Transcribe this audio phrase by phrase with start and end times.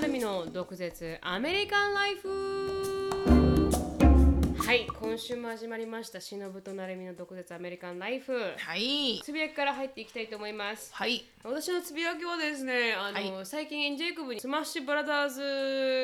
[0.00, 3.10] なるみの毒舌アメリカンライフ。
[4.70, 8.32] はい今週も始まりましたしのぶとなるみの毒舌アメリカンライフ。
[8.56, 9.20] はい。
[9.24, 10.94] つぶやきから入っていきたいと思います。
[10.94, 11.24] はい。
[11.42, 13.46] 私のつぶやきはですねあの、はい。
[13.46, 15.28] 最近ジェイコブにスマッシュブラザー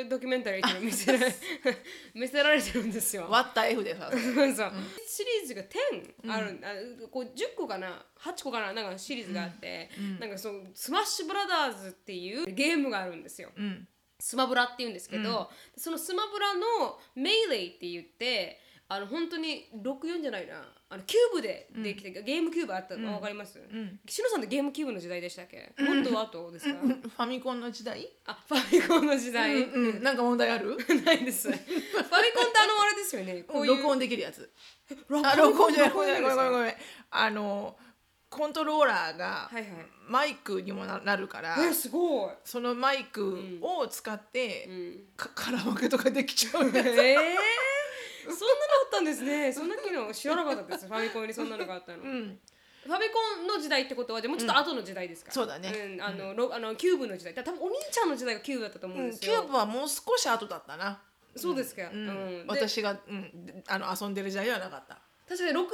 [0.05, 1.33] ズドキュメンタリーっていうのを見せられ
[2.13, 3.29] 見せられてるんですよ。
[3.31, 4.11] 割った F でさ。
[4.11, 4.73] そう。
[5.07, 13.87] シリーズが10ある、あこう10個かな8個かななんかシリーズがあって、なんかそのスマッシュブラザーズっていうゲームがあるんですよ、うん。
[14.19, 20.55] スマブラっていうんですけど、そのスマブラの Melee って言ってあの本当に64じゃないな。
[20.89, 23.99] あのキューブでできて、ゲームキューブあったの分かります、ん。
[24.09, 28.09] シノさんってゲームキューブの時代でしたっけ、もっと後ですか、 ファミコンの時代？
[28.27, 30.03] あファミコンの時代、うん。
[30.05, 30.77] なんか問題ある？
[31.05, 31.51] ないです。
[31.51, 33.43] ファミコンってあのあれですよね。
[33.43, 33.77] こういう。
[33.77, 34.49] 録音できるやつ。
[35.09, 35.91] 録音じゃない。
[35.91, 36.75] ごめんごめんごめん。
[37.11, 37.77] あの、
[38.37, 39.67] コントローラーがはいはい。
[40.09, 42.31] マイクにもななるから、えすごい。
[42.45, 45.17] そのマイクを使って、ん。
[45.17, 49.53] かカラオケとかできちゃうええそんなのあったんですね。
[49.53, 50.87] そんな機能知らなかったです。
[50.87, 52.39] ファミコンにそんなのがあったの、うん。
[52.85, 55.97] ファミコンの時代ってことはでもうちょっと後の時代ですか、そうだね。
[55.97, 57.35] ん、あの、ロあのキューブの時代。
[57.35, 61.01] 多分お兄ちゃんの時代がキューブだったと思うんですよ、キューブはもう少し後だったな。
[61.35, 62.09] そうですか、うん。
[62.09, 62.29] うん。
[62.29, 64.99] で私が、うん、であの遊んでる時代ではなかった。
[65.29, 65.67] 確かに6 30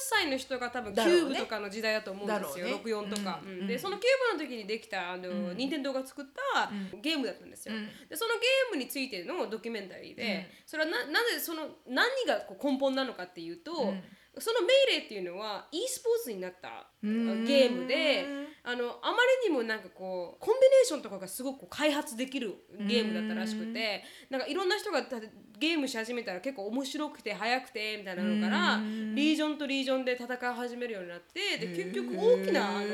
[0.00, 3.06] 歳の人が多分キューブとかの時代だと思うんですよ、だろうね。
[3.06, 7.86] 64とか、うんうんでそのキューブの時にできたあの、任天堂が作ったゲームだったんですよ、うん。
[8.08, 13.94] でそのゲームについてのドキュメンタリーで、それはななぜその何がこう根本なのかっていうと、
[14.40, 18.26] その命令っていうのは e スポーツになったゲームで
[18.64, 24.40] あのあまりにもなんかこうコンビネーションとかがすごく開発できるゲームだったらしくてなん。
[24.40, 25.18] かいろんな人がた
[25.58, 32.86] ゲームし始めたら結構面白くて速くてみたいなのからリージョンとリージョンで戦い始めるようになってで結局大きなあの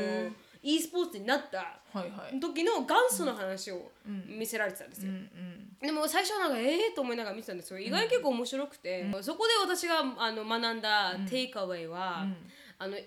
[0.65, 1.79] e スポーツになった。
[2.41, 3.93] 時の元祖の話を
[4.27, 5.13] 見せられてたんですよ。
[5.81, 12.27] でも最初はなんかええと思いながら見てたんですけど意外に結構面白くて、そこで私があの学んだテイクアウェイは、
[12.79, 13.01] あの1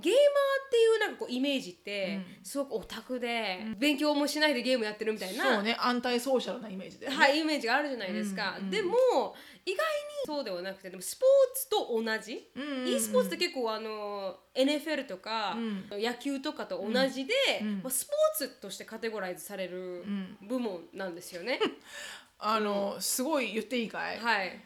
[0.00, 0.22] ゲーマー
[0.66, 7.14] っていうなんかこうイメージって、すごくオタクで、勉強もしないでゲームやってるみたいな、そうね、アンタイソーシャルなイメージで、ね。
[7.14, 9.78] はい、イメージがあるじゃないですか、でも意外に
[10.24, 12.88] そうではなくてでもスポーツと同じ、うんうんうん。
[12.88, 15.56] e スポーツって結構あの NFL とか、
[15.90, 17.34] 野球とかと同じで、
[17.82, 20.04] まあ、スポーツとしてカテゴライズされる
[20.40, 21.60] 部門なんですよね。
[22.38, 24.58] あの、すごい言っていいかい、はい。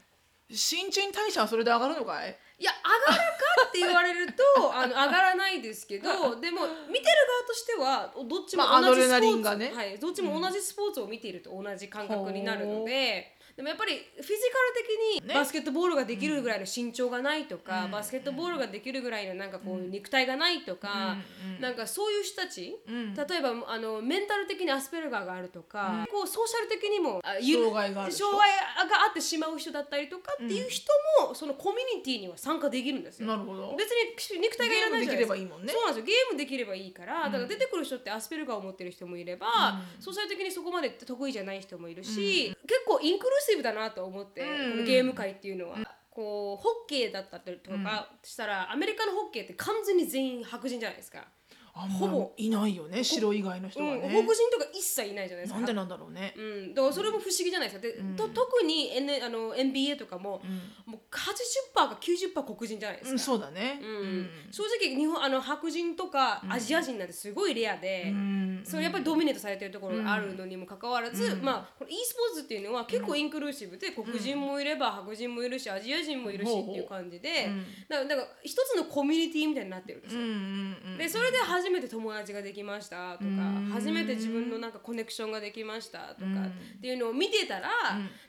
[0.51, 2.37] 新陳代謝はそれで上がるのかい？
[2.59, 2.73] いや
[3.09, 4.43] 上がるかって言われると
[4.75, 13.36] あの上がらないですけどでも見てる側としてはどっちもまあ同じスポーツ、アドレナリンがねはい、どっちも同じスポーツを見ていると同じ感覚になるので。
[13.57, 14.39] でもやっぱりフィジカル
[14.77, 15.35] 的にね。
[15.35, 21.17] バスケットボールができるぐらいの身長がないとか、バスケットボールができるぐらいのなんかこう肉体がないとか、
[21.59, 28.51] なんかそういう人たち、例えばあのメンタル的にアスペルガーがあるとか、こうソーシャル的にも障害があ障害
[28.89, 30.93] があってしまう人だったりとかっていう人
[31.23, 33.29] も、そのコミュニティには参加できるんですよ。
[33.29, 33.75] なるほど。
[33.79, 35.35] 別に肉体がいらないじゃないですか。
[35.35, 35.73] ゲームできればいいもんね。
[35.73, 36.07] そうなんですよ。
[36.07, 44.47] ゲームできればいいから、だから出てくる人ってアスペルガーを持ってる人もいれば、ソーシャル的にそこまで得意じゃない人もいるし、結構インクルーシブだなと思って、こ
[44.79, 45.79] のゲーム界っていうのは。
[46.17, 51.29] こうホッケーだったりとかしたら、アメリカのホッケーって完全に全員白人じゃないですか。
[51.77, 55.59] ほぼいないよね白以外の人うん、はね、黒人とか一切いないじゃないですか。
[55.59, 57.87] なんでなんだろうね、うん、だからそれも不思議じゃないですか。
[57.87, 60.41] で、と特に、N、あの NBA とかも、
[60.87, 63.13] もう80%か90%黒人じゃないですか。
[63.13, 64.31] うん、そうだね、うん。
[64.51, 68.63] 正直日本あの白人とかアジア人なんてすごいレアで、ん。
[68.65, 77.51] それやっぱりドミネートされてるところがあるのにもかかわらず、まあこの e スポーツっていうのは結構インクルーシブで黒人もいれば白人もいるしアジア人もいるしっていう感じで、
[77.89, 80.21] だからだから一つのコミュニティみたいになってるんですよ。
[80.21, 80.99] うんうんうん。
[80.99, 83.29] でそれで初めて友達ができましたとか
[83.73, 86.47] 初めて自分のなんかコネクションができましたとか
[86.77, 87.69] っていうのを見てたら、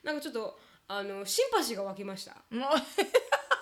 [0.04, 2.38] なんかちょっとあのシンパシーが湧きました。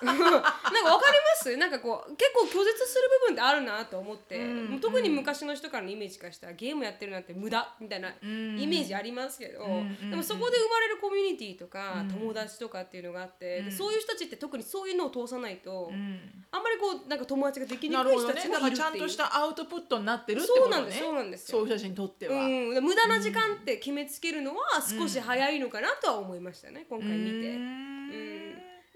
[0.05, 1.57] なんかわかります？
[1.57, 9.66] なんかこう結構拒絶する部分ってあるなと思って、もう特に昔の人からのイメージからしたらゲームやってるなんて無駄みたいなイメージありますけど、
[10.09, 15.91] でもそこで生まれるコミュニティとか、友達とかっていうのがあって、でそういう人たちって特にそういうのを通さないと、
[16.51, 18.75] あんまりこうなんか友達ができにくい人たちがいるっていう。
[18.75, 20.72] ちゃんとしたアウトプットになってるってことね。
[20.72, 21.58] そうなんですそうなんですよ。
[21.59, 27.95] そういう人たちにとっては、うん、無駄な時間って決めつけるのは少し早いのかなとは思いましたね、今回見て。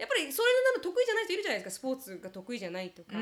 [0.00, 1.78] やっぱりそれなの得意じゃない人いるじゃないですか。
[1.78, 3.12] スポーツが得意じゃないとか、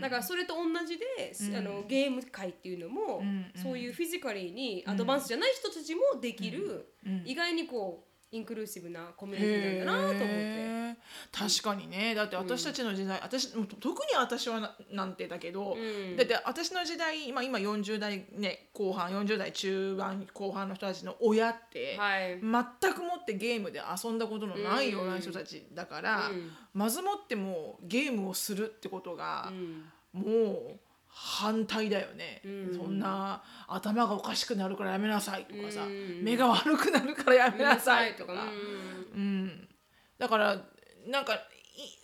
[0.00, 3.22] だからそれと同じで、あのゲーム界っていうのも、
[3.62, 6.92] そういうフィジカリーにアドバンスじゃない人たちもできる、
[7.24, 10.96] 意外にこうインクルーシブなコミュニティなんだなと思って。
[11.32, 12.14] 確かにね。
[12.14, 16.16] だって私たちの時代、私もう特に私はななんてだけど、うん。
[16.16, 22.38] だって私の時代今今40代、ね、後半40代中盤後半の人たちの親って、はい。
[22.40, 26.50] 全くもってゲームで遊んだことのないような人たちだから、うん。
[26.74, 29.84] まずもってもうゲームをするってことがう、ん。
[30.12, 30.80] もう
[31.18, 32.76] 反対だよね、うん。
[32.76, 36.22] そんな頭がおかしくなるからやめなさいとかさ、うん。
[36.22, 38.34] 目が悪くなるからやめなさいとか。
[38.34, 39.20] うん。
[39.20, 39.68] うん、
[40.18, 40.60] だから
[41.06, 41.38] なんかい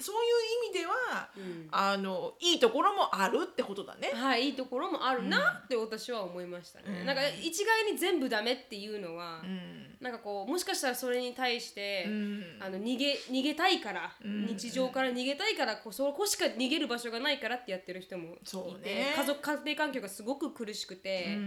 [0.01, 1.69] そういう意味では、うん。
[1.71, 4.11] あのいいところもあるってことだね。
[4.15, 7.01] はい、いいところもあるなって私は思いましたね。
[7.01, 7.07] うん。
[7.07, 9.97] なんか一概に全部ダメっていうのは、うん。
[10.01, 12.45] なんかこうもしかしたらそれに対して、うん。
[12.61, 14.47] あの逃げ逃げたいから、うん。
[14.47, 19.15] 日常から逃げたいからこうそこしか逃げる場所がないからってやってる人もいて、そうね。
[19.17, 21.39] 家族家庭環境がすごく苦しくて、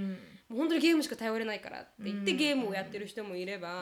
[0.50, 2.38] 本当にゲームしか頼れないからって言ってうん。
[2.38, 3.74] ゲームをやってる人もいれば、う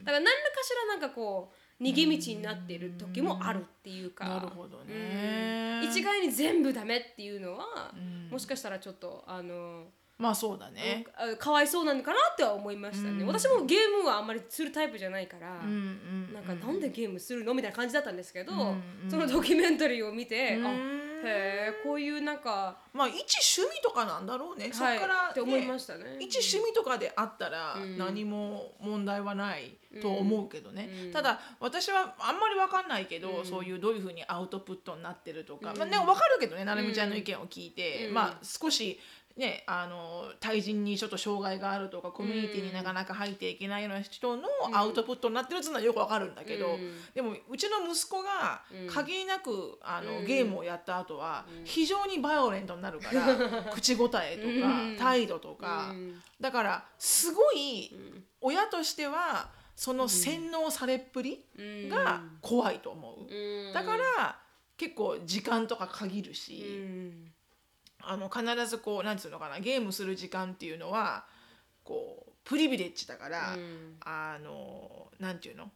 [0.00, 0.04] ん。
[0.04, 5.80] だから何らかしらなんかこう逃げ道になっている時もあるっていうか、なるほどね。
[5.82, 5.90] うん。
[5.90, 8.28] 一概に全部ダメっていうのは、うん。
[8.30, 9.86] もしかしたらちょっとあの、
[10.16, 11.04] まあそうだね。
[11.16, 13.26] あかわいそうなのかなっては思いましたね、うん。
[13.26, 15.64] 私もゲームはあんまりするタイプじゃないから、う
[16.32, 17.52] なんかなんでゲームするの？
[17.54, 19.10] みたいな感じだったんですけど、うん。
[19.10, 20.66] そのドキュメンタリーを見て、うん。
[20.66, 20.70] あ
[21.24, 24.70] へえこういうなんか、まあ一趣味とかなんだろうね。
[24.72, 26.16] そはい、っから、ねって思いましたね。
[26.20, 27.98] 一趣味とかであったらうん。
[27.98, 31.12] 何も問題はないと思うけどね、うん。
[31.12, 33.44] ただ私はあんまり分かんないけど、うん。
[33.46, 35.78] そういうどういうふうにアウトプットになってるとか、うん。
[35.78, 38.14] まあね、分かるけどねなるみちゃんの意見を聞いて、うん。
[38.14, 38.98] まあ少し
[39.36, 44.42] ねあの対人にちょっと障害があるとかコミュニティになかなか入っていけないような人の
[44.72, 46.92] アウトプットになってるっていうのはよく分かるんだけど、うん。
[47.14, 48.86] でもうちの息子がうん。
[48.88, 50.26] 限りなくあの、うん。
[50.26, 51.64] ゲームをやった後はうん。
[51.64, 54.96] 非常にバイオレントになるから 口答えとか、うん。
[54.96, 56.22] 態度とか、うん。
[56.40, 58.24] だからすごいうん。
[58.40, 61.88] 親としてはその洗脳されっぷりうん。
[61.88, 63.72] が怖いと思う、うん。
[63.72, 64.38] だから
[64.76, 67.31] 結構時間とか限るうし、ん
[68.04, 71.24] あの必ずこうなんつうのかなゲームする時間っていうのは
[71.84, 73.96] こうプリビレッジだから、うん。
[74.04, 75.70] あのなんていうの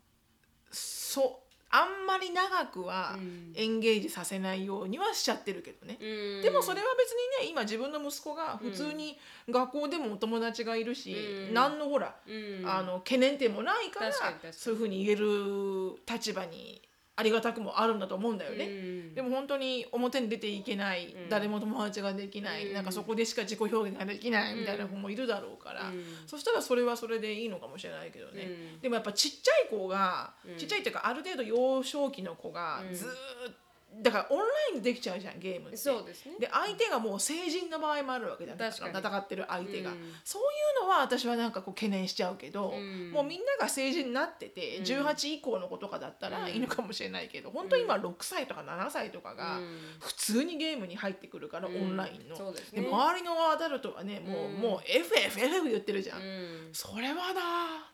[0.70, 3.52] そうあんまり長くはうん。
[3.54, 5.98] エンゲージさせないようにはしちゃってるけどね。
[6.00, 6.42] うん。
[6.42, 9.18] でもそれは別にね今自分の息子が普通に
[9.48, 11.14] 学校でもお友達がいるし、
[11.48, 11.54] うん。
[11.54, 12.62] 何のほらうん。
[12.68, 14.12] あの懸念点もないから
[14.52, 16.80] そういうふうに言える立場に
[17.18, 18.66] ありがたくもあるんだと思うんだよね。
[18.66, 19.14] うん。
[19.14, 21.28] でも本当に表に出ていけない、うん。
[21.30, 22.74] 誰も友達ができない、うん。
[22.74, 26.04] なんかそこでしか自己表現ができないみたいな子もいるだろうから、うん。
[26.26, 28.42] そしたらそれはそれでいいのかもしれないけどね、
[28.74, 28.80] うん。
[28.80, 30.56] でもやっぱちっちゃい子が、うん。
[30.58, 32.94] ちっちゃいっていうかある程度幼少期の子がうん。
[32.94, 33.12] ずーっ
[33.48, 33.65] と
[34.02, 34.44] だからオンラ
[34.74, 35.76] インでできちゃうじゃんゲームって。
[35.76, 36.36] そうですね。
[36.38, 38.98] で相手がもう成人の場合もあるわけじゃん確かに。
[38.98, 39.96] 戦ってる相手が、うん。
[40.22, 40.44] そうい
[40.82, 43.10] うのは私はなんかこう懸念しちゃうけど、うん。
[43.12, 44.84] もうみんなが成人になってて、うん。
[44.84, 46.50] 18以降の子とかだったらうん。
[46.50, 49.78] いいのかもしれないけど、本当に今6歳とか7歳とかがうん。
[50.00, 51.76] 普通にゲームに入ってくるから、うん。
[51.76, 52.36] オンラインの。
[52.36, 52.82] そうですね。
[52.82, 56.68] で周りのアダルトはねもう,、うんもう FFF 言ってるじゃん、うん。
[56.72, 57.34] それはなー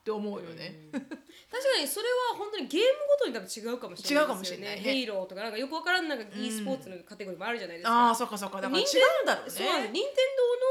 [0.00, 0.88] って思うよね。
[0.92, 1.00] うん。
[1.00, 2.86] 確かにそれは本当にゲーム
[3.18, 4.20] ごとに多分違うかもしれないですよね。
[4.20, 4.80] 違うかもしれないね。
[4.82, 8.60] ヘイローとかなんかよくわからんなんか e スポーツのカテゴリーもあるじゃないですか、ああそっかそっか。
[8.60, 8.86] だから違う
[9.24, 9.50] んだろうね。
[9.50, 9.92] そうなんです。
[9.92, 10.04] 任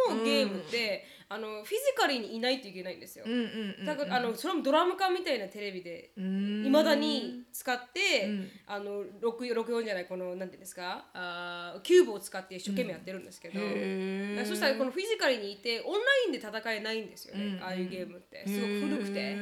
[0.07, 3.85] 天堂のゲームって、あのフィジカルにいないといけないんですよ、うんうんうんうん。
[3.85, 8.49] だからあのそれもドラム缶みたいなテレビでいまだに使って、うん。
[8.67, 11.05] あの64じゃないこのなんていうんですか？
[11.13, 14.35] あーキューブを使って一生懸命やってるんですけど、へー。
[14.35, 17.63] だからそしたらこのフィジカルにいてオンラインで戦えないんですよね、うん。
[17.63, 18.43] ああいうゲームって。
[18.47, 19.37] すごく古くて。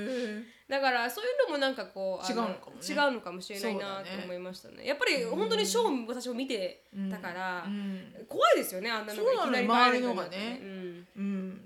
[0.70, 2.88] だからそういうのもなんかこうあ違うのかもね。
[2.88, 4.86] 違うのかもしれないなと思いましたね。
[4.86, 8.26] やっぱり本当にショーを私も見てたから、うん。
[8.28, 10.60] 怖いですよねあんなのがいきなり周りのがね。
[10.62, 11.08] うん、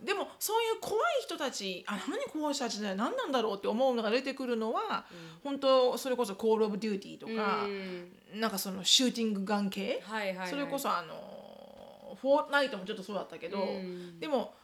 [0.04, 5.06] でもそういう怖い人たちあ何怖い人たちだよ何なんだろうって思うのが出てくるのは、
[5.44, 8.12] 本当それこそ「コール・オブ・デューティー」とか、うん。
[8.40, 14.20] なんかそのシューティングガン系、はいはいはい、それこそあのフォートナイトもちょっとそうだったけど、うん。
[14.20, 14.56] でも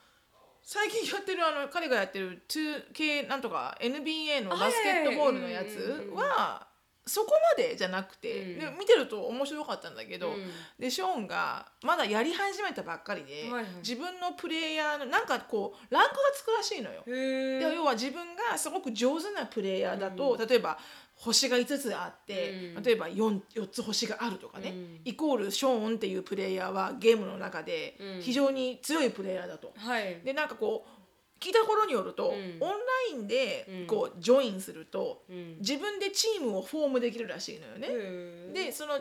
[0.61, 6.67] 最近やってるあの彼がやってる 2K なんとか NBA のバスケットボールのやつは
[7.09, 8.59] そこまでじゃなくて、うん。
[8.59, 10.49] で見てると面白かったんだけど、うん。
[10.77, 13.65] でショーンがまだやり始めたばっかりで、はいはい。
[13.77, 17.03] 自分のプレイヤーのなんかこうランクがつくらしいのよ。
[17.05, 20.77] で要は自分がすごく上手なプレイヤーだと、例えば
[21.15, 22.83] 星が5つあって、うん。
[22.83, 25.01] 例えば 4, 4つ星があるとかね、うん。
[25.03, 28.21] イコールショーンっていうプレイヤーはゲームの中でうん。
[28.21, 29.73] 非常に強いプレイヤーだと。
[29.75, 30.21] はい。
[30.23, 30.98] でなんかこう
[31.39, 32.31] 聞いた頃によると、ん。
[32.31, 32.67] オンラ
[33.11, 33.87] インでうん。
[33.87, 35.57] こう join すると、うん。
[35.59, 38.53] 自分でチームをフォームできるらしいのよね。
[38.53, 38.99] でその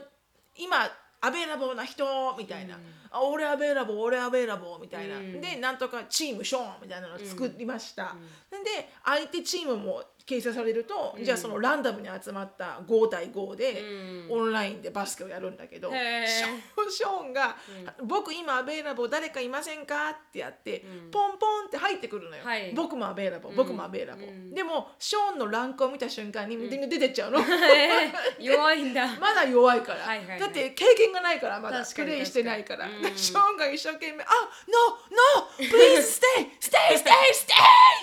[0.57, 0.88] 今
[1.20, 2.04] available な人
[2.38, 2.83] みたいな、うん。
[3.11, 5.40] あ俺 available 俺 available みたいな、うん。
[5.40, 8.14] でなんとかチームショーンみたいなのを作りました、
[8.50, 13.82] で相手チームも形成されると、じゃあそのランダムに集まった5対5で、
[14.28, 16.88] オンラインでバスケをやるんだけど、ショー。
[16.88, 17.56] ンショーンが、
[18.04, 22.73] 僕今アベイラボー誰かいませんか?」ってやって、ポンポンって入ってくるのよ、はい。
[22.75, 24.20] 僕もアベイラボー僕もアベイラボ。
[24.23, 29.06] ー、でもショーンのランクを見た瞬間に出てっちゃうの、え ー弱いんだ。
[29.20, 30.40] まだ弱いから、はいはいはい。
[30.40, 34.26] だって経験がないからまだプレイしてないから、ショーンが一生懸命「あ
[34.66, 34.99] No!
[35.11, 35.49] No!
[35.58, 36.50] Please stay!
[36.61, 36.97] Stay!
[36.97, 36.99] Stay!
[36.99, 37.54] Stay!」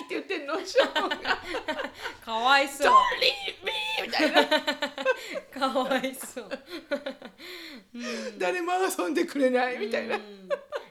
[0.06, 1.38] って言ってんのショーンが
[2.24, 3.72] かわい「そ Don't う leave me!」
[4.06, 4.46] みたいな。
[5.72, 6.48] かわいそう。
[8.38, 10.18] 誰も遊んでくれないみたいな、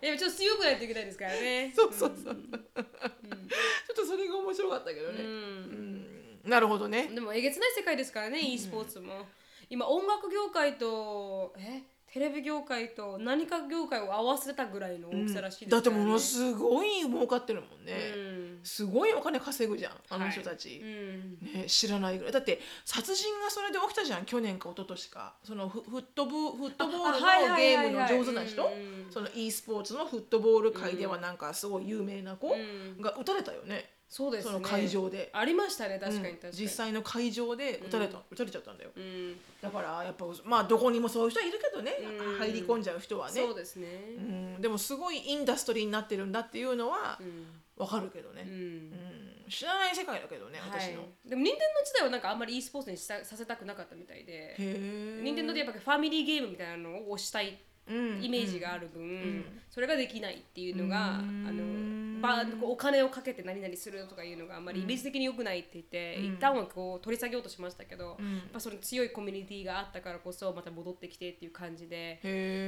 [0.01, 1.71] でもちょっと強くないといけないですからね。
[1.75, 6.41] そうそうそう、ちょっとそれが面白かったけどね、うん。
[6.43, 7.07] なるほどね。
[7.07, 9.27] でもえげつない世界ですからね e スポーツも。
[9.69, 11.83] 今音楽業界とえ？
[12.15, 18.59] テレビ業界と何か業界を合わせたぐらいの大きさらしいですからねだってものすごい儲かってるもんね、うん。
[18.63, 21.37] すごいお金稼ぐじゃんあの人たち、うん。
[21.41, 22.31] ね、知らないぐらい。
[22.31, 25.33] だって殺人がそれで起きたじゃん去年か一昨年か。
[25.43, 28.63] そのフフットボフットボールのはいはいはいゲームの上手な人？
[28.63, 33.01] うんその e スポーツのフットボール界ではなんかすごい有名な子ん。
[33.01, 34.53] が撃たれたよね、そうですね。
[34.53, 35.29] その会場で。
[35.33, 36.35] ありましたね確かにうん。
[36.35, 38.91] 確かに、実際の会場で撃たれた、撃たれちゃったんだよ。
[38.95, 39.35] うん。
[39.61, 42.37] だからやっぱまあどこにもそういう人はいるけどね、うん。
[42.37, 43.33] 入り込んじゃう人はね。
[43.33, 43.87] そうですね。
[44.17, 44.21] う
[44.59, 47.61] ん、でもすごいインダストリーになってるんだっていうのはうん。
[47.77, 48.53] わかるけどね、うん。
[48.53, 49.49] うん。
[49.49, 54.31] 知らない世界だけどね私の、はい、でも任天堂自体はなんかあんまり e スポーツにしたさせたくなかったみたいで。
[54.31, 61.45] へえ任天堂でやっぱファミリーゲームみたいなのを推したいうんイメージがある分、それができないっていうのが、うん。
[61.47, 68.15] あのばこうお金をかけて何々するとかいうのがあんまりイメージ的に良くないって言って、一旦はこう取り下げようとしましたけど、やっ
[68.51, 72.19] ぱその強いコミュニティがあったからこそまた戻ってきてっていう感じで。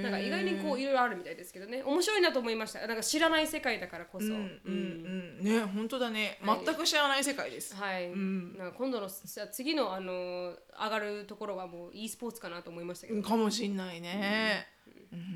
[0.04, 2.86] なんか意外にこういろいろあるみたいですけどね面白いなと思いました。
[2.86, 5.44] なんか知らない世界だからこそ、うんうんうん。
[5.44, 6.66] ね本当だね、はい。
[6.66, 8.58] 全く知らない世界です、はい、ん。
[8.58, 14.68] なんか今度のさ次のあの上がるところはもう e スポーツかなと思いましたけど、かもしんないね、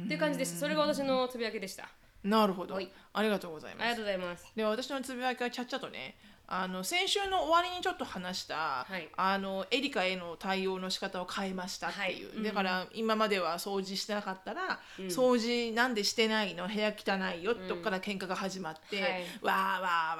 [0.05, 1.89] っていう感じですそれが私のつぶやきでした。
[2.23, 2.91] なるほど、はい。
[3.13, 4.45] ありがとうございありがますとうございます。
[4.55, 6.15] で私のつぶやきはちゃっちゃとね
[6.53, 9.07] あの先週の終わりにちょっと話した、はい。
[9.15, 12.43] あのエリカへの対応の仕方を変えましたっていう、はい。
[12.43, 16.67] だから今までは掃除してなかったら、掃除なんでしてないの？
[16.67, 19.11] 部屋汚いよ、とこから喧嘩が始まって、はい。
[19.11, 20.17] わーわーわーわ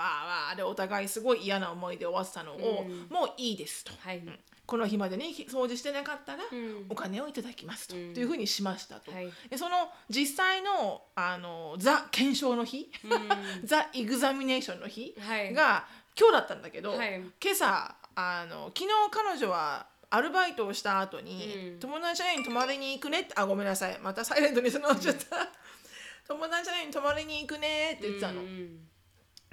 [0.54, 3.92] ーでお互いすごい嫌な思いで終わってたのを、もういいですと。
[4.00, 4.24] はい、
[4.72, 6.48] この日までに掃除してなかったらん。
[6.88, 9.30] お金をいただきますと,、というふうにしましたと、はい。
[9.50, 12.90] でその実際のあのザ検証の日、
[13.66, 15.54] ザエグザミネーションの日はい。
[15.54, 15.86] が
[16.18, 17.16] 今日だったんだけど、はい。
[17.18, 21.80] 今朝あの昨日彼女はアルバイトをした後に、うん。
[21.82, 24.00] 友達に泊まりに行くねってあごめんなさい。
[24.00, 25.50] またサイレントにそのっちゃった、
[26.30, 28.40] 友達に泊まりに行くねって言ってたの。
[28.42, 28.88] うん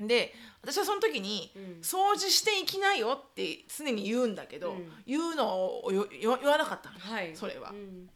[0.07, 1.81] で私はその時に、ん。
[1.81, 4.93] 掃除していきなよって常に言うんだけど、うん。
[5.07, 7.35] 言うのをよ言わなかったの、はい。
[7.35, 8.09] それは、うん。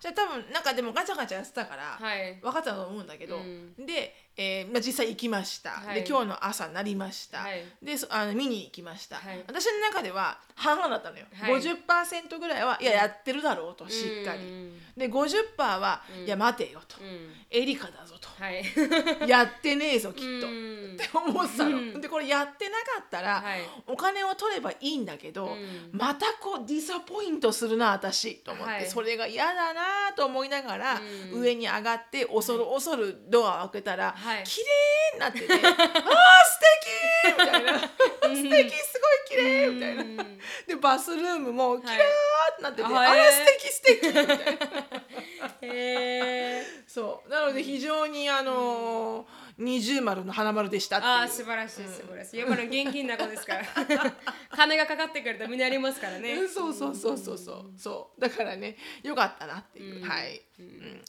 [0.00, 2.38] じゃあ多分なんかでもガチャガチャやってたから、はい。
[2.42, 3.74] 分かったと思うんだけど、うん。
[3.86, 6.02] で、えーまあ、実際行きました、はい。
[6.02, 7.64] で今日の朝なりました、はい。
[7.82, 9.44] でそあの見に行きました、はい。
[9.46, 11.54] 私の中では半々だったのよ、はい。
[11.54, 14.72] 50%ぐらいはいややってるだろうとしっかり、うん。
[14.96, 17.30] で50%は、いや待てよと、うん。
[17.50, 18.28] エリカだぞと。
[18.42, 18.64] はい。
[19.28, 20.94] やってねえぞきっと、うん。
[20.94, 22.00] って思ってたの、うん。
[22.00, 23.60] でこれやってなかったら、はい。
[23.86, 25.90] お金を取ればいいんだけど、ん。
[25.92, 28.86] またこうディサポイントするな私と思って、はい。
[28.86, 31.00] それが嫌だなと思いながら、
[31.32, 31.40] うん。
[31.40, 34.44] 上に上がって恐る恐るドアを開けたら、はい。
[34.44, 34.66] 綺麗
[35.14, 35.68] になってて「あー素
[36.80, 39.68] 敵!」みたいな「素敵すごい綺麗！
[39.68, 40.02] みたいな。
[40.02, 40.38] うん。
[40.66, 44.34] でバスルームもキラーってなってて「はいあら素敵素敵!」みたいな。
[45.62, 46.64] へー。
[46.86, 47.28] そう。
[47.30, 52.38] なので非常にあのー二重丸の花丸でしたああ素晴らしい素晴らしい。
[52.40, 53.64] やっぱり現金な子ですから。
[54.50, 56.32] 金がかかってくるとみんなありますからね。
[56.34, 57.64] うんそうそうそうそうそう。
[57.78, 58.20] そう。
[58.20, 60.53] だからねよかったなっていう、はい、うん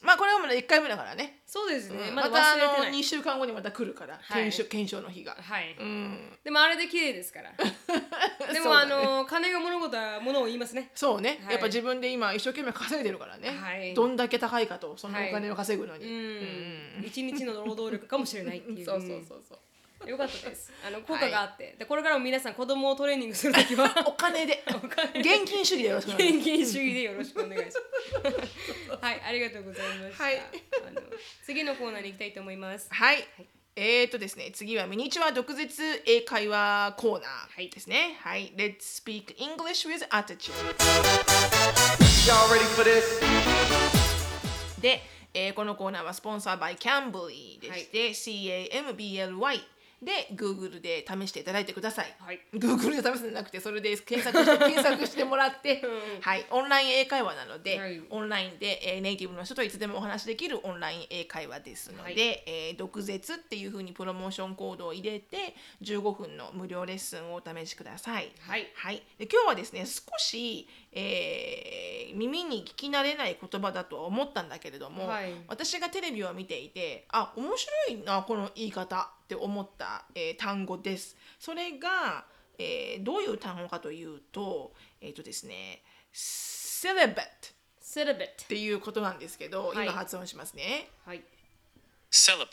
[0.02, 2.10] まあこれはまだ1回目だからね、そうですね。
[2.10, 2.16] うん。
[2.16, 3.00] まだまたあの忘れてない。
[3.00, 4.52] 2週間後にまた来るから、はい。
[4.52, 5.75] 検証検証の日が、はい。
[5.80, 6.38] うん。
[6.44, 7.52] でもあれで綺麗ですから。
[8.52, 10.90] でも、あの金が物事は物を言いますね。
[10.96, 11.54] そうね、はい。
[11.54, 13.94] やっぱ自分で今一生懸命稼いでるからね、はい。
[13.94, 17.04] どんだけ高いかとそのお金を稼ぐのに、うん。
[17.06, 18.86] 一日の労働力かもしれないっていう。
[18.86, 19.58] そうそうそうそう。
[19.58, 19.75] うん
[20.06, 20.72] よかったです。
[20.86, 23.92] あの効果があって、でこれからも皆さん子供をトレーニングするときは。
[24.06, 24.64] お金で。
[24.66, 29.06] 金現金主義でよろしくお願いし現金主義でよろしくお願いします。
[29.06, 30.40] はいありがとうございました、はい。
[30.40, 31.02] あの
[31.44, 32.66] 次のコーナーに行きたいと思います。
[32.66, 33.28] ますはい、
[33.75, 38.18] えーとですね次はミニチュア毒舌英会話コーナーですね。
[38.22, 40.54] はい、Let's speak English with attitude.
[42.25, 43.22] Y'all ready for this?
[44.82, 45.02] で、
[45.34, 49.75] えーこのコーナーはスポンサー by Cambly でして、CAMBLY
[50.06, 52.16] で Google で試していただいてください。
[52.20, 52.40] はい。
[52.54, 56.22] Google で試すんじゃなくてそれで検索して 検索してもらって、うん。
[56.22, 58.02] はい、オンライン英会話なので、はい。
[58.10, 62.16] オンラインで、えーネイティブの人といつでもお話しできるオンライン英会話ですので、はい。
[62.46, 68.32] えー毒舌っていうふうにプロモーションコードを入れて15分の無料レッスンをお試しください。
[68.40, 68.72] はい。
[68.76, 75.34] はい、で今日はですね少し、えー耳に聞き慣れない言葉だとは思ったんだけれども、はい。
[75.48, 81.17] 私がテレビを見ていてあ面白いなこの言い方って思った、えー単語です。
[81.39, 82.25] それが、
[82.58, 85.82] えーどういう単語かというとえっ、とですね
[86.13, 87.25] celibate っ
[87.82, 89.86] celibate ていうことなんですけど、はい。
[89.88, 90.89] 今発音しますね。
[91.05, 91.24] はい。
[92.12, 92.46] celibate,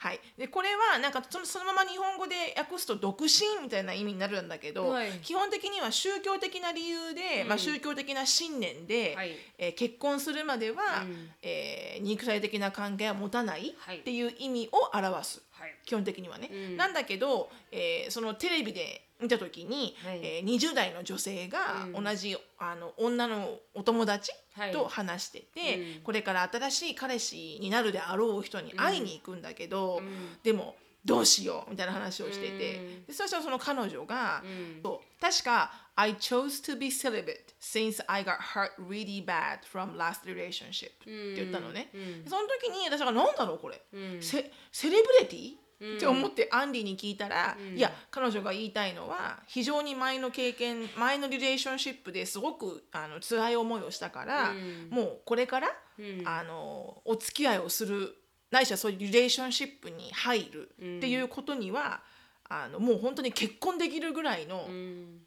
[0.00, 5.10] はい、でこれはなんかそのそのまま日本語で訳すと独身みたいな意味になるんだけど、はい。
[5.22, 9.30] 基本的には宗教的な理由で、まあ、宗教的な信念で、はい。
[9.56, 11.30] えー結婚するまでは、うん。
[11.42, 13.98] えー肉体的な関係は持たないはい。
[13.98, 15.47] っていう意味を表す、はい
[15.84, 16.48] 基本的にはね。
[16.52, 16.76] うん。
[16.76, 20.20] なんだけど、えーそのテレビで見た時に、はい。
[20.22, 22.04] えー20代の女性がうん。
[22.04, 24.72] 同じ、あの女のお友達はい。
[24.72, 26.02] と話してて、うん。
[26.02, 30.38] これから新しい彼氏になるであろう人に会いに行くんだけど、ん。
[30.42, 33.04] でもどうしようみたいな話をしてて、うん。
[33.06, 34.80] でそしたらその彼女が、うん。
[34.82, 42.24] そう確か「I chose to be celibate since I got hurt really bad from last relationship」って言ったのね、うん。
[42.28, 44.22] その時に私が「何だろうこれ、うん。
[44.22, 45.54] セセレブリティ?」
[45.96, 54.88] って思ってアンディに聞いたら、いや彼女が言いたいのは非常に前の経験前のリレーションシップですごくあの辛い思いをしたから、うん。
[54.90, 56.22] もうこれから、うん。
[56.26, 58.16] あのお付き合いをする
[58.50, 62.02] ないしはそういうリレーションシップに入るっていうことには、
[62.48, 65.20] あのもう本当に結婚できるぐらいのうん。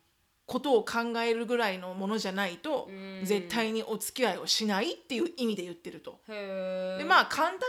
[0.47, 3.21] ことを考えるぐらいのものじゃないと、うん。
[3.23, 6.19] 絶対にお付き合いをしないっていう意味で言ってると。
[6.27, 7.61] でまあ簡単に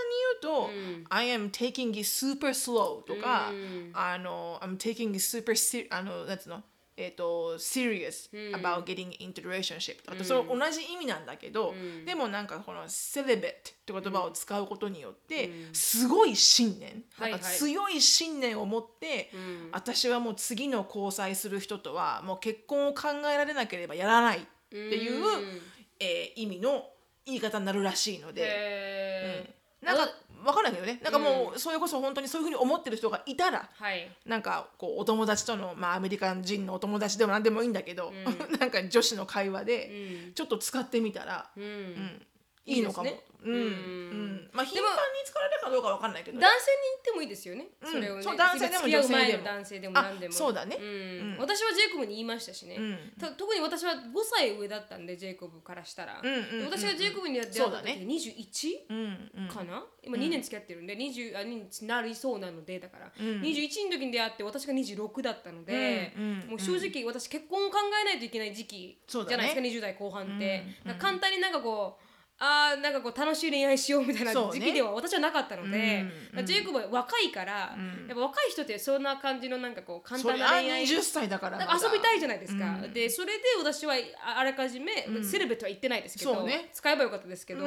[0.43, 1.05] 言うと、うん。
[1.09, 3.91] I am taking it super slow とか、うん。
[3.95, 6.65] あの I'm taking it super あのなんつうの？
[6.97, 17.31] えっ、と serious about getting into relationship あとそれ同じ意味なんだけど、でもなんかこの celibate って言葉を使うことによって、すごい信念、はいはい。
[17.33, 19.71] なんか強い信念を持って、ん。
[19.73, 25.61] 私はもう次の交際する人とはもう結婚を考えられなければやらないっていう、うん。
[25.99, 26.85] えー意味の
[27.25, 29.62] 言い方になるらしいので。
[29.83, 30.13] なんか
[30.45, 31.01] わかんないけどね。
[31.03, 34.09] なんかもうそれこそ本当にそういうふうに思ってる人がいたらはい。
[34.27, 38.13] なんかこうお友達との、まあ、アメリカ人のお友達でも何でもいいんだけど、
[38.59, 39.89] なんか女子の会話で
[40.27, 40.33] うん。
[40.35, 41.65] ちょっと使ってみたら、うん。
[41.65, 42.27] うん。
[42.65, 43.11] いいのかも
[43.45, 43.55] うん。
[43.55, 43.63] うん。
[43.63, 47.69] うんまあ頻繁に使われるかどうかわかんないけどね、男性に言ってもいいですよね。
[47.81, 47.93] うん。
[47.93, 48.23] それをね。
[48.23, 50.35] そう男性でも付き合う女性でも前の男性でも何でも。
[50.35, 50.77] あそうだね。
[50.77, 50.81] ん。
[50.81, 51.37] うん。
[51.39, 52.77] 私はジェイコブに言いましたしね。
[52.77, 53.13] うん。
[53.19, 56.21] た特に私は5歳上だったんでジェイコブからしたら。
[56.23, 56.65] うんうんうんうん。
[56.67, 58.05] 私がジェイコブに出会った時そうだね。
[58.07, 58.69] 21?
[58.91, 59.49] うんうん。
[59.49, 59.83] かな？
[60.05, 63.41] 今2年付き合ってるんで20あになりそうなのでだから、うん。
[63.41, 70.89] 21の時に出会って私が26だったので、うんうんもう正直私結婚を考えないといけない時期じそうだねゃないですか、20代後半って、うん。
[70.89, 72.12] だから簡単になんかこう
[72.45, 78.09] あーなんかこう楽しい恋愛しようみたいな時期では私はなかったので、うんだからジェイコブは若いから、うん。
[78.09, 82.93] やっぱ若い人ってそんな感じのなんかこう簡単な恋愛20歳だから遊びたいじゃないですか、うん。
[82.93, 83.95] でそれで私は
[84.27, 86.71] ああらかじめ、セレブとは言ってないですけど、ね。
[86.73, 87.63] 使えばよかったですけど、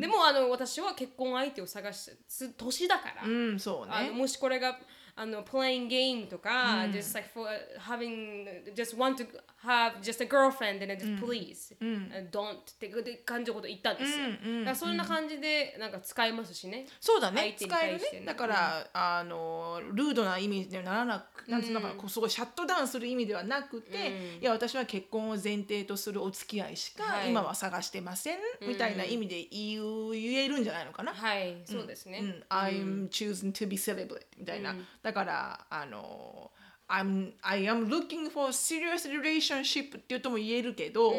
[0.00, 2.16] でもあの私は結婚相手を探す
[2.56, 3.92] 年だから、うんそうね。
[3.94, 4.78] あのもしこれが
[5.16, 7.46] あの playing game とか、just like for
[7.78, 9.26] having just want to
[9.64, 16.86] have just a girlfriend and just please、uh, don't ってで感じのこと言ったんですよ、うんうんだからそんな感じでなんか使えますしね。
[17.00, 17.54] そうだね。
[17.58, 18.20] 使えるね。
[18.20, 27.30] ねだから、あのルードな意味にはならなくなんつうのかなこうすごいシャットダウンする意味ではなくて、いや私は結婚を前提とするお付き合いしかはい。
[27.30, 31.12] 今は探してません、みたいな意味で言う言えるんじゃないのかな。
[31.12, 36.50] はい、そうですね、うん、I'm choosing to be celibate みたいな、だからあの
[36.88, 41.12] I'm, I am looking for serious relationship っていうとも言えるけど、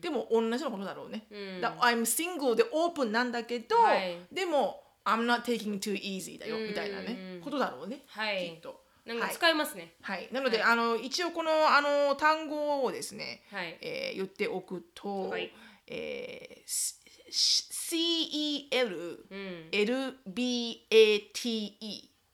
[0.00, 1.26] でも同じのことだろうね、
[1.60, 4.18] だ I'm single でオープンなんだけど、はい。
[4.32, 7.40] でも I'm not taking too easy だよ、みたいなね。
[7.42, 8.50] ことだろうね、はい。
[8.50, 8.82] きっと。
[9.06, 9.34] なんかはい。
[9.34, 9.94] 使えますね。
[10.02, 10.72] はい、なので、はい。
[10.72, 13.78] あの一応このあの単語をですね、はい。
[13.80, 15.50] えー言っておくと、はい。
[15.86, 19.68] えー CEL、うん。
[19.70, 21.74] LBATE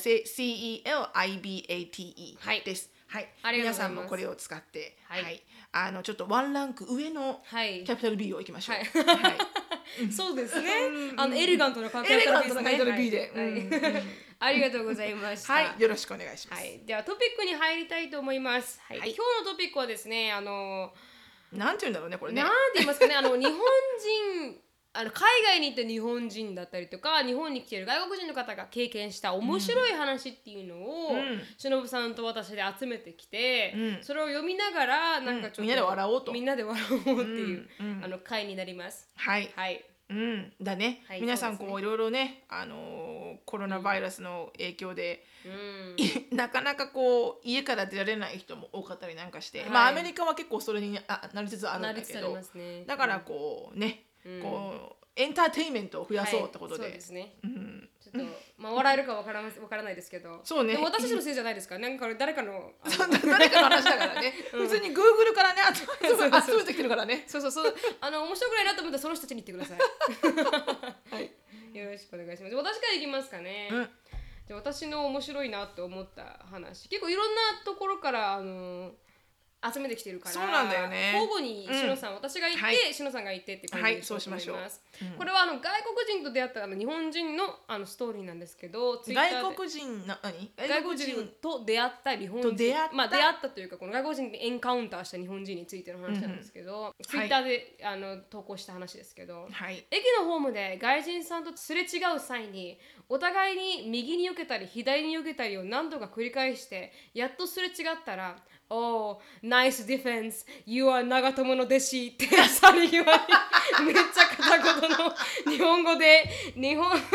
[2.39, 2.61] はい。
[2.61, 2.89] です。
[3.07, 4.97] はい皆さんもこれを使って。
[5.07, 5.35] は、はい。
[5.35, 5.41] い
[5.71, 7.83] あのちょっとワンランク上のはい。
[7.83, 8.75] キャピタル B をいきましょう。
[8.75, 8.81] は
[9.13, 9.17] い。
[9.23, 9.37] はい。
[10.11, 10.69] そうですね。
[11.15, 13.31] あのエレガントなカエレガントなカピタル B で。
[13.33, 13.47] はい。
[13.47, 13.71] うん。
[14.39, 15.53] ありがとうございました。
[15.53, 18.79] はい、よろしくお願いします、はい、ではトピックに入りたいと思います。
[18.87, 19.15] はい、はい。
[19.15, 20.93] 今日のトピックはですね、あの、
[21.51, 22.43] なんて言うんだろうねこれね。
[22.43, 24.61] なんて言いますかね、あの日本人
[24.97, 31.41] あの海外に行った日本人だったりとか日本に来ている外国人の方が経験した面白い話っていうのを、うん。
[31.55, 34.03] しのぶさんと私で集めてきて、うん。
[34.03, 36.31] それを読みながらなんかちょっと、みんなで笑おうと。
[36.33, 37.97] みんなで笑おうっていう、うん。
[37.97, 38.03] うん。
[38.05, 39.07] あの回になります。
[39.15, 39.51] はい。
[39.55, 39.85] はい。
[40.09, 45.95] うん、だね、はい皆さんこういろいろね、あのーコロナウイルスの影響で、うん。
[45.97, 49.69] い なかなかこう家から出られない人も多かったりなんかして、はい。
[49.69, 52.85] まあアメリカは結構それにあなりつつあるんだけど、ね。
[52.87, 54.06] だからこうね、うん
[54.41, 57.33] こうエンターテインメントを増やそうってことで,、はいそうですね。
[57.43, 60.39] うん、ちょっとまあ笑えるかわからわからないですけど。
[60.43, 61.79] そうね私たちのせいじゃないですか。
[61.79, 62.73] なんか誰かの。
[63.25, 67.25] 誰かの話だからね、 普通に Google からね集めてきてるからね。
[67.27, 67.75] そうそうそう。
[67.99, 69.79] あの面白くないなと思ったらその人たちに言ってください。
[71.15, 71.31] はい
[71.73, 72.55] よろしくお願いします。
[72.55, 73.69] 私からいきますかね。
[73.71, 73.89] うん
[74.47, 78.93] じゃあ私の面白いなって思った話結構いろんなところからあの
[79.73, 81.13] 集めてきてるからそうなんだよね。
[81.13, 82.93] 交互にしのさん、私が行って、はい。
[82.93, 85.17] しのさんが行ってって感じはいにしようと思いそうしましょう。
[85.17, 85.61] これはあの外
[85.95, 90.51] 国人と出会ったあの日本人のあのストーリーなんですけど外国人な何？
[90.57, 92.51] 外国人と出会った日本人。
[92.51, 92.95] と出会った。
[92.95, 99.85] まあ出会ったというかこの外国人にエンカウンターした日本人についての話なんですけど、ツイッターで、あの投稿した話ですけど、はい。
[99.89, 102.77] 駅のホームで外人さんとすれ違う際に
[103.09, 107.73] お互いに右に避けたり左に避けたりを何度か繰り返してやっとすれ違っ
[108.05, 108.35] たら
[108.69, 115.15] 「おおナイスディフェンス You are 長友の弟子」ってさり際にめっちゃ片言の
[115.49, 117.13] 日本語で日本サッカ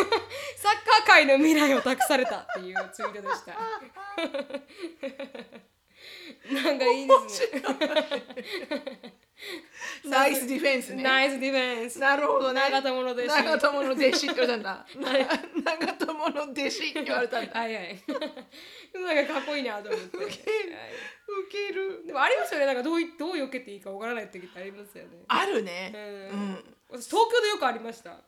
[1.05, 3.52] ー界の未来を託されたっていうツイートでした。
[6.51, 7.62] なんかいいですね。
[10.05, 11.03] ナイスディフェンスね。
[11.03, 11.99] ナイスディフェンス。
[11.99, 12.61] なるほどね。
[12.61, 14.87] 長友の弟子長友の弟子って言われたんだ。
[15.64, 17.59] 長友の弟子って言われたんだ。
[17.61, 18.03] はいはい。
[18.95, 20.16] なんかかっこいいなと思って。
[20.18, 22.07] はいウケる。
[22.07, 22.66] でもありますよね。
[22.66, 25.23] なんかどういどう避けていいかわからない時ってありますよね。
[25.29, 25.92] あるね。
[25.95, 26.64] ううんん。
[26.90, 28.18] 私東京でよくありました。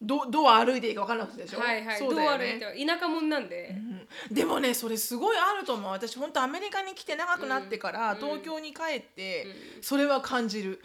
[0.00, 1.60] どどう歩いていいか分からなくてでしょ？
[1.60, 1.98] はいはい。
[1.98, 2.60] そうだよどう歩いね。
[2.60, 3.74] て田舎者なんで。
[4.30, 5.90] うんでもねそれすごいあると思う。
[5.90, 9.46] 私本当アメリカに来て長くなってから、東京に帰って、
[9.80, 10.82] それは感じる、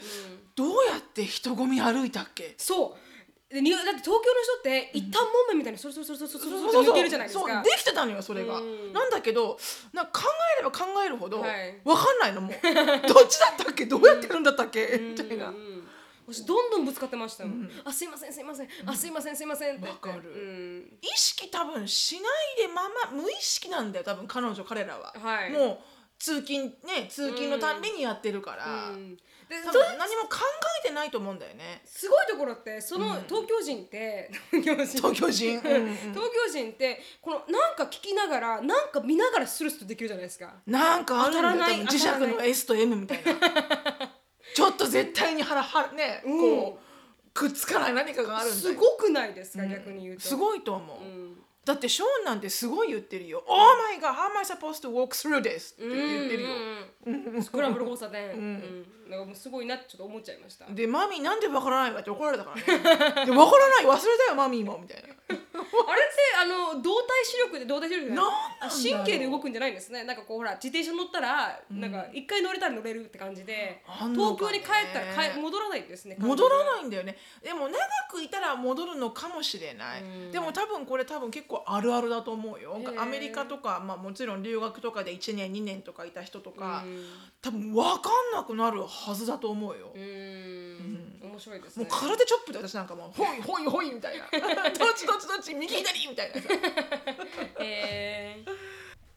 [0.56, 2.56] どうやって人混み歩いたっけ？
[2.58, 3.54] そう。
[3.54, 7.46] でにだって東京の人って一旦もめみたいにそろそろそろそろそろそろそけるじゃないですか。
[7.46, 8.94] そうできてたのよそれが、うん。
[8.94, 9.60] なんだけど
[9.92, 10.22] な考
[10.58, 11.82] えれば考えるほど、はい。
[11.84, 12.52] 分かんないのもう。
[12.54, 13.86] どっちだったっけ？
[13.88, 15.71] どうやってるんだったっけ、みたいな、うん
[16.28, 17.70] 私どんどんぶつかってましたもん。
[17.84, 18.68] あすいませんすいません。
[18.86, 19.88] あすいませんすいませんって。
[19.88, 20.30] わかる。
[20.30, 20.98] うん。
[21.02, 25.52] 意識多分しないでまま無意識なんだよ多分彼女彼らは、はい。
[25.52, 25.78] もう
[26.20, 29.16] 通勤ね通勤のたんびにやってるから、うん。
[29.16, 30.38] で多分何も考
[30.84, 31.82] えてないと思うんだよね。
[31.86, 34.98] すごいところってその東京人って、東京人。
[34.98, 35.76] 東京人、うん。
[35.76, 40.54] うん東京人ってこのなんか聞きながらなんか見ながらスルスルできるじゃないですか。
[40.66, 41.54] なんかあるんだよ。
[41.54, 44.12] 当たらない多分磁石の S と M みたいな
[44.54, 46.40] ちょっと絶対に腹腹ね、うん。
[46.40, 46.92] こう
[47.34, 50.22] くっつかない何かがあるすごくないですか、逆に言うと。
[50.22, 53.56] すごいと思う、うんだってショーンなんてすごい言ってるよ「Oh
[53.90, 56.50] my god how am I supposed to walk through this?」って言ってるよ、
[57.06, 57.36] うん。
[57.36, 58.86] うんスクランブル交差点、うん。
[59.10, 60.66] なんかもうすごいなってちょっと思っちゃいました。
[60.66, 62.64] でマミーなんでわからないわって怒られたからね。
[63.26, 65.10] でわからない忘れたよマミーもみたいな。
[65.10, 68.26] あれってあの動体視力で動体視力じゃない。
[68.26, 69.04] なんなんだろう。
[69.04, 70.04] 神経で動くんじゃないんですね。
[70.04, 77.18] なんかこうほら自転車乗ったら、なんか一回乗れたら乗れるって感じでね東京に帰ったら帰戻らないんですね戻らいないんだよね。
[77.44, 82.80] でも長くいたら戻るのかもしれない、でも多分これ多分結構あるあるだと思うよ。
[82.98, 87.04] アメリカとか、まあ、もちろん留学とかで1年2年とかいた人とか、うん。
[87.42, 91.20] 多分分かんなくなるはずだと思うよ、うーん。
[91.22, 91.86] 面白いですね。
[91.86, 94.26] もう空手チョップで私なんかもうほいほいほいみたいな。
[94.32, 96.48] どっちどっちどっち右左みたいなさ。
[97.60, 98.44] え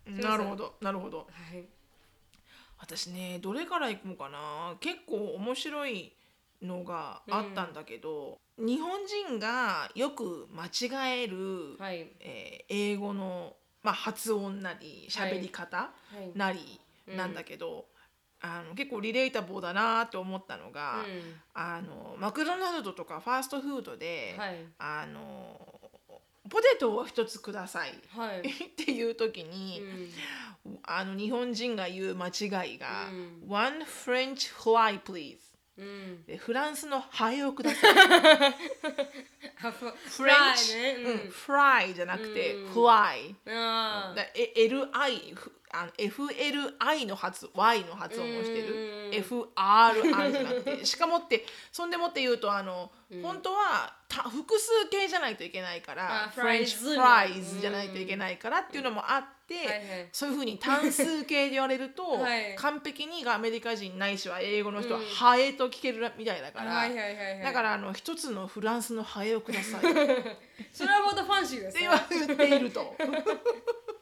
[0.06, 0.22] ー。
[0.22, 1.18] なるほどなるほど。
[1.18, 1.64] はい。
[2.78, 4.76] 私ねどれからいこうかな。
[4.80, 6.12] 結構面白い
[6.64, 12.06] のがあったんだけど、日本人がよく間違える、はい。
[12.20, 16.38] えー英語の、まあ、発音なり喋り方はい。
[16.38, 17.86] なりなんだけど、
[18.40, 21.40] あの結構リレータボーだなって思ったのが、うん。
[21.54, 24.56] あのマクドナルドとかファーストフードで、はい。
[24.78, 25.60] あの
[26.50, 28.40] ポテトを一つくださいはい。
[28.40, 28.42] っ
[28.76, 29.82] ていう時に、
[30.82, 33.08] あの日本人が言う間違いが
[33.48, 35.38] 「One French fry please
[35.78, 35.84] うん。
[35.84, 37.94] うん」でフランスのハエをください。
[39.62, 40.92] あフフレンチ、ね。
[41.04, 42.72] うん、フライじゃなくて、うん。
[42.72, 43.30] フライ。
[43.30, 43.34] う
[44.56, 49.10] LI ふあの FLI の発 Y の発音をしてる。
[49.12, 50.84] FRI じゃなくて。
[50.86, 60.08] しかもってそんでもって言うとあの、本当はた複数形じゃないといけないからあフレンチ fries フライズじゃないといけないからっていうのもあって、はいはい。
[60.12, 62.54] そういうふうに単数形で言われると、 はい。
[62.56, 66.88] 完璧にアメリカ人ないしは英語の人はハエと聞けるみたいだから、
[67.42, 69.80] だからあの一つのフランスのハエをください。
[69.80, 69.82] っ
[70.72, 72.96] それはまたファンシーですてね言っていると。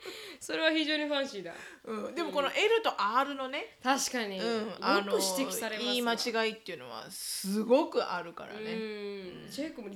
[0.41, 1.55] それは非常にファンシーだ。
[1.85, 5.93] うん、でもこの L と R のね、確かに、うん、よあのく指摘されますわ。
[5.93, 8.75] 言い間違いっていうのはすごくあるからうね。
[8.75, 9.49] ん。
[9.51, 9.95] チェックもよ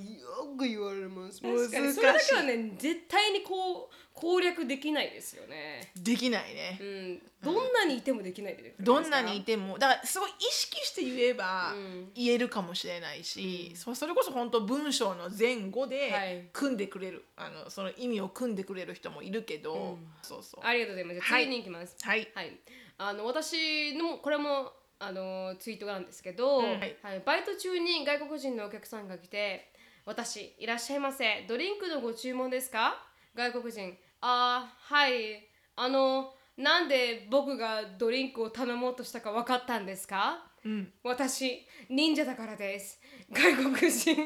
[0.57, 1.41] く言われます。
[1.41, 1.93] 確かに。
[1.93, 6.85] それだけはね絶対にこう攻略できないですよねできないねう。
[6.85, 20.61] んどんなにいてもできないですかどんなにいてもだからすごい意識して言えばうん言えるかもしれないし、そそれこそ本当文章の前後はいで組んでくれる、あのその意味を組んでくれる人もいるけど、うんそうそう。
[20.65, 21.33] ありがとうございます。
[21.33, 21.97] はい次に行きます。
[22.01, 22.57] はいはい。
[22.99, 29.71] あの私のこれもあのツイートなんですけど、うんはい、バイト中に外国人のお客さんが来て、
[30.07, 31.45] 私いらっしゃいませ。
[31.47, 33.05] ドリンクのご注文ですか？
[33.35, 33.95] 外国人。
[34.21, 35.49] あーはい。
[35.77, 40.43] あのなんで僕がドリンクを頼もうとしたか分かったんですか？
[40.65, 42.99] うん、私忍者だからです。
[43.31, 43.81] 外国人。
[43.85, 44.17] おー忍者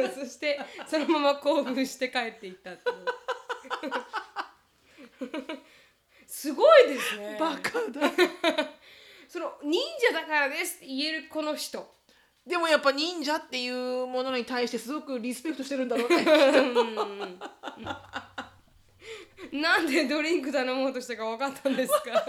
[0.00, 0.14] わー！
[0.20, 2.72] そしてそのまま興奮して帰っていった
[6.26, 7.36] すごいですね。
[7.38, 8.10] バカだ。
[9.28, 11.93] その忍者だからですって言えるこの人
[12.46, 16.24] でもやっぱ忍者っていうものに対してすごくリスペクトしてるんだろうね。
[19.52, 22.00] なんでドリンク頼もうとしたか分かったんですか？
[22.20, 22.24] っ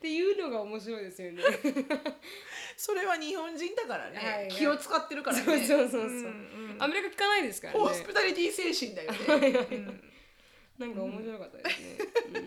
[0.00, 1.42] ていうのが面白いですよね
[2.76, 5.42] それは日本人だからね、はい気を使ってるからね。
[5.44, 9.18] そうそうそうそう、んアメリカ聞かないですからねホスピタリティ精神だよね。
[10.78, 11.98] なんか面白かったですね。
[12.34, 12.38] う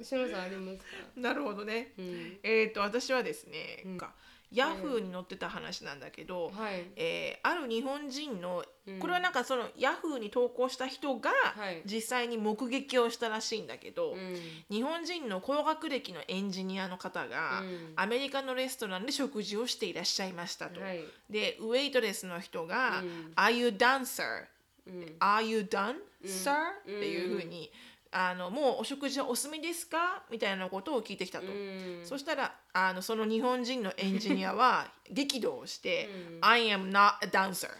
[0.00, 0.04] ん。
[0.04, 0.84] さんありますか？
[1.16, 1.92] なるほどね。
[1.98, 2.38] うん。
[2.44, 4.14] えっ、と私はですね、うんか
[4.52, 6.86] ヤフーに載ってた話なんだけど、はい。
[6.96, 14.36] えーある日本人のうんこれはなんかそのヤフーに投稿した人がはい実際に目撃をしたらしいんだけど、うん。
[14.70, 20.80] 日本人の高学歴のエンジニアの方が、うんアメリカのレストランで食事をしていらっしゃいましたと。
[20.80, 21.00] はい。
[21.28, 24.46] でウェイトレスの人が「うん Are you sir?
[24.86, 25.16] うん。
[25.18, 27.70] Are you done, sir?、っていうふうに
[28.12, 30.22] あのもうお食事はお済みですか？
[30.30, 31.46] みたいなことを聞いてきたと。
[31.46, 32.00] うん。
[32.04, 37.68] そしたらあのその日本人のエンジニアは 激怒してうん「I am not a dancer」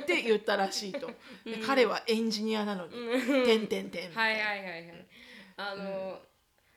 [0.00, 1.06] って言ったらしいと。
[1.44, 2.92] で彼はエンジニアなのに
[3.44, 5.06] 「てんてんてん」はいはいはいはい。
[5.56, 6.20] あの。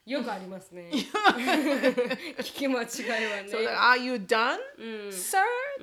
[0.06, 0.90] よくありますね。
[2.40, 3.46] 聞き間違いはね。
[3.50, 5.08] そうだから「Are you done, うん。
[5.10, 5.38] sir?」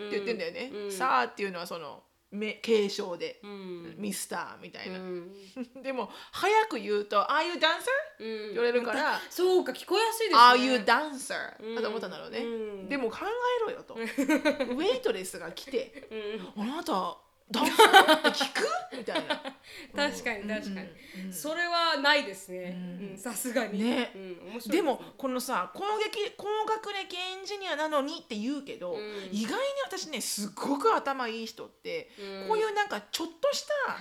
[0.09, 0.71] って言ってんだよね。
[0.73, 2.03] うんさあっていうのはその
[2.35, 3.95] め継承でうん。
[3.99, 4.99] ミスターみたいうな。
[4.99, 5.33] ん。
[5.83, 7.69] でも早く言うと「Are you dancer?」
[8.21, 8.55] うん。
[8.55, 10.39] 言われるからそうか聞こえやすいですね。
[10.39, 11.63] Are you dancer?
[11.63, 16.09] うんだと思ったんだろうね、うんでも考えろよと ウェイトレスが来て
[16.57, 16.63] うん。
[16.63, 18.65] 「あなたダンサーって聞く?」
[18.99, 19.43] みたいな。
[19.95, 22.77] 確かに確かに、それはないですね。
[23.11, 23.19] うん。
[23.19, 23.79] さすがに。
[23.83, 24.13] ね。
[24.15, 29.29] うん、面白いすでもこのさ高撃高学歴エンジニアなのにって言うけど、ん。
[29.33, 32.49] 意外に私ねすごく頭いい人って、うん。
[32.49, 33.93] こういうなんかちょっとした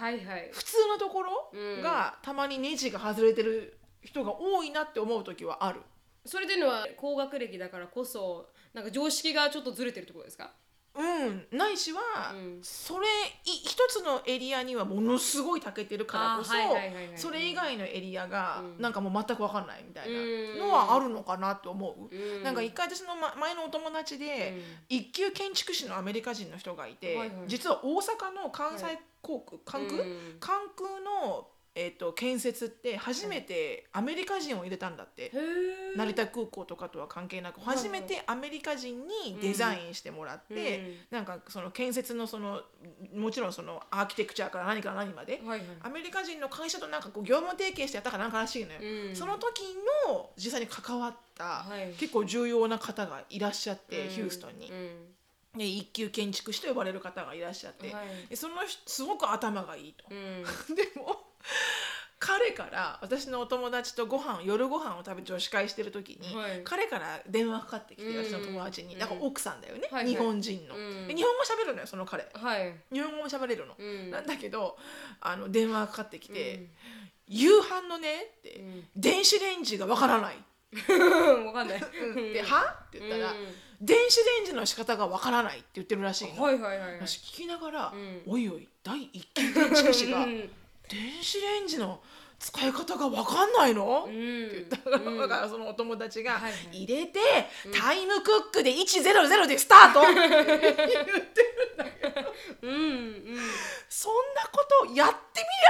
[0.52, 1.52] 普通のところ
[1.82, 5.82] が、たまにネジが外れてる人が多いなって思う時はある。
[6.26, 10.54] それっていうのは高学歴だからこそなんか常識がちょっとずれてるってことですか？
[10.96, 12.00] うん、ないしは、
[12.34, 12.60] うん。
[12.62, 13.08] それ
[13.46, 17.18] い一つのエリアにはものすごい長けてるからこそあーはいはいはいはい。
[17.18, 18.82] それ以外のエリアがうん。
[18.82, 22.16] なんかもう全く分かんないみたいなうんのはあるのかなと思う。
[22.16, 22.44] うん。
[22.44, 27.38] なんか一回私のま前のお友達で、一級建築士のアメリカ人の人がいて、はいはい。
[27.48, 28.86] 実は大阪の関西
[29.22, 30.38] 航空、関空、うん。
[30.40, 35.24] 関空の、えっと建設って初めてアメリカ人を入れたんだって。
[35.24, 40.96] へえ成田空港とかとは関係なく初めてアメリカ人にデザインしてもらって、うん。
[41.12, 42.62] なんかその建設のその
[43.16, 45.68] もちろんそのアーキテクチャから何から何まで、はいはい。
[45.82, 49.16] アメリカ人の会社となんかこう業務提携してやったかなんからしいのよ、うん。
[49.16, 49.62] その時
[50.08, 51.94] の実際に関わった、はい。
[51.94, 54.10] 結構重要な方がいらっしゃって、うん。
[54.10, 55.58] ヒューストンに、うん。
[55.58, 58.30] で一級建築士と呼ばれる方がいらっしゃって、はい。
[58.30, 60.06] でその人すごく頭がいいと。
[60.10, 60.44] うん。
[60.76, 61.33] でも
[62.20, 66.62] 彼から私のお友達とご飯夜ご飯を食べ女子会してる時に、はい。
[66.64, 70.14] 彼から電話かかってきて、うん私の友達に、うんなんか奥さんだよね、はいはい。
[70.14, 71.08] 日本人の、うん。
[71.10, 72.26] で日本語喋るのよその彼。
[72.34, 72.74] はい。
[72.94, 74.10] 日本語も喋れるの、うん。
[74.10, 74.78] なんだけど
[75.20, 76.70] あの電話がかかってきて、うん。
[77.28, 78.84] 夕飯のねって、うん。
[78.96, 80.38] 電子レンジがわからない、
[81.46, 81.80] わかんない。
[82.32, 82.84] では？
[82.88, 83.38] って言ったら、うん。
[83.82, 87.00] 電子レンジの仕方がわからないって言ってるらしいの、はいはいはいはい。
[87.06, 88.22] 私聞きながら、ん。
[88.26, 90.50] おいおい第一級建築士がうん
[90.90, 92.02] 電子レンジの
[92.40, 94.12] 使い方が分かんないの、うん。
[94.12, 96.42] って言ったら、だからそのお友達が
[96.72, 97.20] 入れて、
[97.74, 100.02] タイムクックで100でスタート。
[100.02, 103.38] って言ってるんだけどうんうん。
[103.88, 105.16] そんなことやって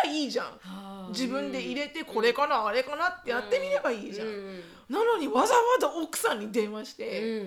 [0.06, 0.46] みりゃいいじゃん。
[0.48, 1.10] はあ。
[1.10, 4.64] 自分で入れてこれかなあれかなってやってみればいいじゃん、うん。
[4.90, 7.44] なのにわざわざ奥さんに電話して、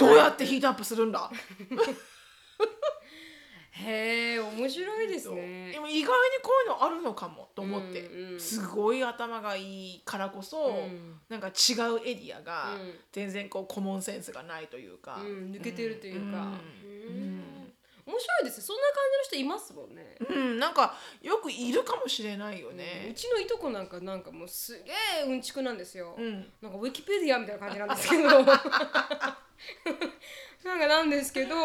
[0.00, 1.30] どうやってヒートアップするんだ？
[4.68, 5.72] 面白いですね。
[5.72, 6.08] でも意外に
[6.42, 8.40] こういうのあるのかもと思って、うんうん。
[8.40, 11.20] すごい頭がいいからこそ、ん。
[11.28, 12.94] なんか違うエリアがうん。
[13.12, 16.20] 全然こうコモンセンスがないというか、うん抜けてるというか。
[16.20, 16.32] うん。
[16.32, 16.97] うん
[18.18, 20.16] 面白いですねそんな感じの人いますもんね。
[20.28, 23.12] うんなんかよくいるかもしれないようね。
[23.14, 24.90] ちのいとこなんかなんかもうすげ
[25.22, 26.52] えうんちくなんですよ、うん。
[26.60, 28.28] なんかウィキペディアみたいな感じなんですけど。
[30.64, 31.58] なんかなんですけど、ん。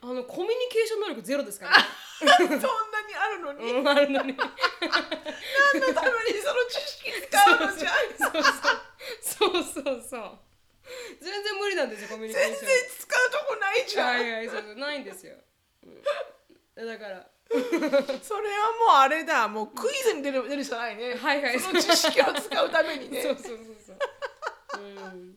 [0.00, 1.84] あのコミュニケーション能力ゼロですからね。
[2.38, 2.62] そんなに
[3.14, 4.36] あるのに、うんあるのに。
[4.36, 7.90] 何のためにその知識使うのじゃ。
[7.90, 7.92] ん
[8.32, 9.62] そうそう。
[9.64, 10.38] そうそうそう。
[11.20, 12.58] 全然無理なんですよコミュニケーション。
[12.60, 14.76] 全然使うとこないじゃん、はいはいそうそう。
[14.76, 15.40] ないんですよ、うん、
[16.76, 17.26] だから。
[18.22, 19.48] それはもうあれだ。
[19.48, 21.58] もうクイズに出る出るしかないね、はいはい。
[21.58, 23.22] その知識を使うためにね。
[23.22, 24.80] そうそうそうそう。
[24.80, 25.36] うん。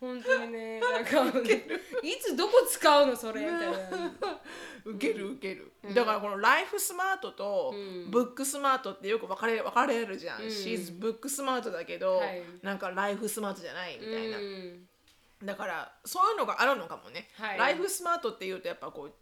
[0.00, 0.80] 本当にね。
[0.80, 1.22] なんか
[2.02, 3.78] いつどこ使うのそれみたいな。
[4.84, 8.10] 受ける受ける、だからこのライフスマートとうん。
[8.10, 10.48] ブックスマートってよく分かれ分かれるじゃん、うん。
[10.48, 12.42] She's ブックスマートだけど、はい。
[12.62, 14.88] なんかライフスマートじゃないみたいな、うん。
[15.44, 17.58] だからそういうのがあるのかもね、はい。
[17.58, 19.12] ライフスマートっていうとやっぱこう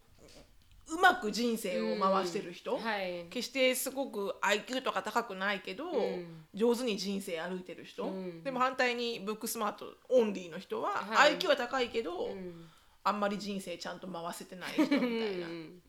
[0.91, 3.25] うまく人生を回してる人、はい。
[3.29, 6.45] 決してすごく IQ とか高くないけど、ん。
[6.53, 8.43] 上手に人生歩いてる人、うん。
[8.43, 11.37] でも反対にブックスマートオンリーの人は、はい。
[11.37, 12.65] IQ は高いけど、うん
[13.09, 15.47] あんまり人生ちゃんと回せてない人みたいな。
[15.47, 15.81] うん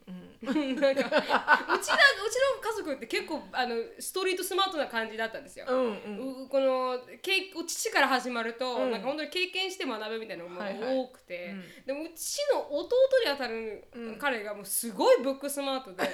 [0.43, 5.67] なんかうちらうちの家族って結構あのストリートスマートな感じだったんですよ。
[5.69, 6.45] うんうん。
[6.45, 8.91] うこの経お父から始まると、うん。
[8.91, 10.97] なんか本当に経験して学ぶみたいなのがはいはい。
[10.97, 11.85] 多くて、うん。
[11.87, 13.85] でもうちの弟にあたる
[14.19, 16.09] 彼がもうすごいブックスマートで。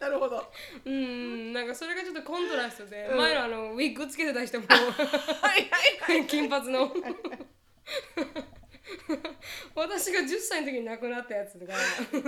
[0.00, 0.44] なるほど。
[0.84, 1.52] うん。
[1.52, 4.66] なんかそれがちょっとコントラストで、前のあのウィッグつけてた人も。
[4.66, 5.70] はい
[6.10, 6.26] はい。
[6.26, 6.92] 金髪の
[9.74, 12.26] 私が10歳の時に亡くなったやつが、ダメ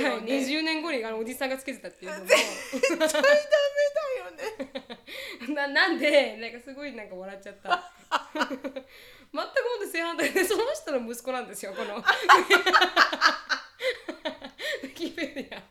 [0.00, 0.38] だよはい、ね。
[0.38, 2.26] 20年後にあのおじさんがつけてたっていうのも。
[2.26, 3.20] 絶対ダメだ
[4.18, 4.30] よ
[5.48, 5.54] ね。
[5.54, 7.92] ななんでなんかすごいなんか笑っちゃった。
[8.32, 8.58] 全く
[9.32, 9.46] もっ
[9.80, 11.96] て正反対でその人の息子なんですよこの。
[11.96, 15.62] ウィキペディア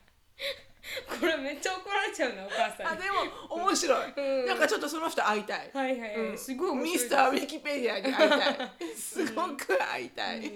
[1.20, 3.02] これめっちゃ怒られちゃうなお母さんに。
[3.02, 4.46] あでも面白い、うん。
[4.46, 5.70] なんかちょっとその人会いたい。
[5.72, 8.70] はいはいはい、すごいミスターウィキペディアに会いたい。
[8.96, 10.50] すごく会いたい。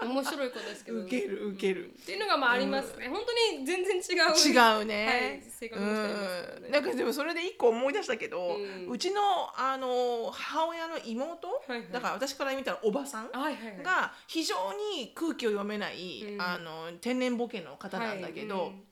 [0.00, 1.90] 面白い子ですけど、受ける受ける。
[1.90, 4.52] っていうのがまあありますね、本当に全然違う。
[4.52, 5.44] 違うはいね。
[5.50, 9.20] 性格の人いますなんかでもそれで一個思い出したけど、ううんちの
[9.56, 11.88] あの母親の妹、はいはい。
[11.92, 13.82] だから私から見たらおばさんはいはいはい。
[13.82, 14.54] が非常
[14.94, 16.40] に空気を読めない、うん。
[16.40, 18.82] あの天然ボケの方なんだけど、はいうん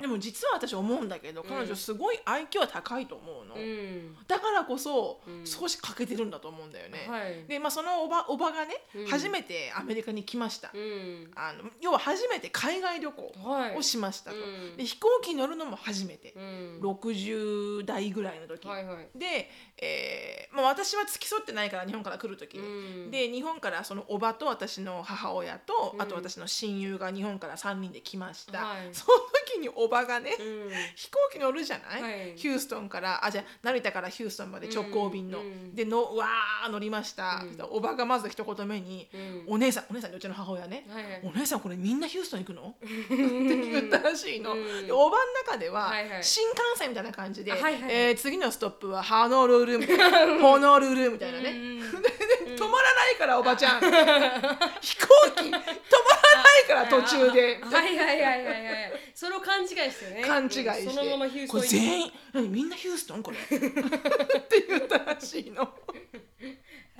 [0.00, 4.16] でも実は私思うんだけど彼女すごい IQ は高いと思うの、うん。
[4.26, 5.46] だからこそ、ん。
[5.46, 7.06] 少し欠けてるんだと思うんだよね。
[7.08, 7.44] はい。
[7.46, 9.06] でまあそのおばおばがね、うん。
[9.06, 10.70] 初めてアメリカに来ました。
[10.72, 11.30] うん。
[11.34, 13.76] あの要は初めて海外旅行はい。
[13.76, 14.40] をしましたと、う
[14.74, 14.76] ん。
[14.76, 16.80] で飛行機に乗るのも初めて、うん。
[16.82, 19.18] 60代ぐらいの時、はいはい。
[19.18, 22.58] で、えーまあ、私は付き添ってないから日本から来る時。
[22.58, 23.10] に、うん。
[23.10, 26.02] で日本からそのおばと私の母親と、うん。
[26.02, 28.88] あと私の親友が日本から3人で来ました、はい。
[28.92, 30.70] その時におばがね、うん。
[30.94, 32.32] 飛行機乗るじゃない、はい。
[32.36, 35.74] ヒューストンからあじゃあ成田からヒューストンまで直行便の、うん。
[35.74, 37.58] でのわー乗りました、うん。
[37.70, 39.16] おばがまず一言目に、う
[39.50, 39.54] ん。
[39.54, 42.74] お姉さんお姉さんでうちの母親ね、はいはいお姉さんこれみんなヒューストン行くの？
[42.80, 44.86] って言ったらしいの、うん。
[44.86, 46.24] でおばの中では、はいはい。
[46.24, 47.82] 新幹線みたいな感じで、あはいはい。
[47.88, 53.80] えー次のストップはハノルルみたいなホノルルみたいなね、 止まらないからおばちゃん。
[53.80, 55.64] 飛行機止まら
[56.50, 57.60] ないから途中で。
[57.62, 58.92] はいはいはいはいはい。
[59.14, 60.22] それを勘違いしてね。
[60.24, 63.38] 勘違いして、うんそのままヒューストンこれ全員何みんなヒューストンこれ。
[63.38, 65.72] って言ったらしいの。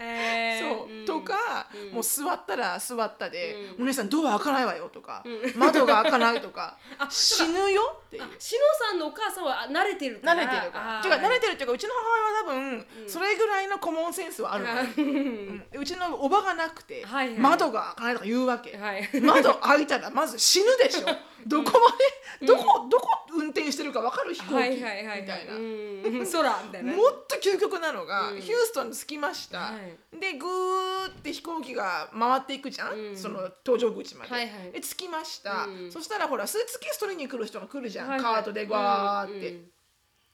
[0.01, 0.77] へー。
[0.77, 1.05] そう、ん。
[1.05, 1.95] とか、うん。
[1.95, 5.23] もう座ったら座ったで、うお姉さんドア開かないわよとか、
[5.57, 6.77] 窓が開かないとか
[7.11, 8.23] 死ぬよっていう。
[8.23, 8.27] あ。
[8.39, 10.43] しのさんのお母さんはあ慣れてるから。
[10.43, 11.03] 慣れてるから。
[11.03, 15.67] ていうか慣れてるっていうかうちの母親は多分、それぐらいのコモンセンスはあるのよ、あうん。
[15.75, 17.39] うちのおばがなくて、はいはい。
[17.39, 19.09] 窓が開かないとか言うわけ、はい。
[19.21, 21.07] 窓開いたらまず死ぬでしょ
[21.47, 26.27] どこまで、どこどこ運転してるか分かる飛行機、はいはいはいみたいな、うん。
[26.27, 26.93] 空みたいな。
[26.93, 28.41] もっと究極なのが、うん。
[28.41, 30.21] ヒューストンに着きました、はい。
[30.21, 33.17] でぐーって飛行機が回っていくじゃん、うん。
[33.17, 34.73] その搭乗口まで、はいはい。
[34.73, 35.93] で着きました、うん。
[35.93, 39.71] そしたらほらスーツケース取りに来る人が来るじゃん、カートでわーって、うん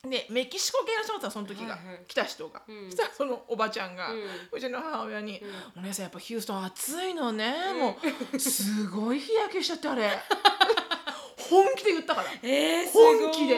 [0.03, 2.05] でメキシコ系の人だったのその時が、はいはい。
[2.07, 2.91] 来た人が、ん。
[2.91, 4.17] そしたらそのおばちゃんが、う
[4.53, 5.41] うんちの母親に
[5.77, 7.97] 「お姉さんやっぱヒューストン暑いのね、も
[8.33, 10.11] うすごい日焼けしちゃってあれ」
[11.51, 12.31] 本気で言ったから。
[12.43, 13.55] えー、す本気で。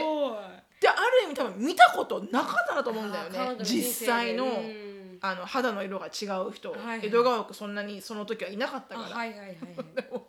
[0.80, 3.56] である意味多分見たことなかったなと思うんだよね。
[3.64, 4.87] 実際の,、うん
[5.20, 7.00] あの肌の色が違う人、はいはい。
[7.04, 9.58] 江戸川区そんなにその時はいなかったあから、はいはいはい
[10.12, 10.28] も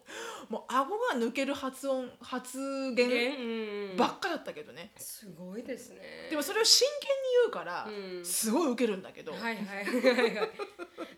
[0.50, 2.58] もう顎が抜ける発音発
[2.96, 3.98] 言うん。
[3.98, 6.28] ばっかだったけどね、すごいですね。
[6.30, 7.14] でもそれを真剣に
[7.44, 8.26] 言うから、うん。
[8.26, 10.52] すごいウケるんだけど、はいはいはいはい。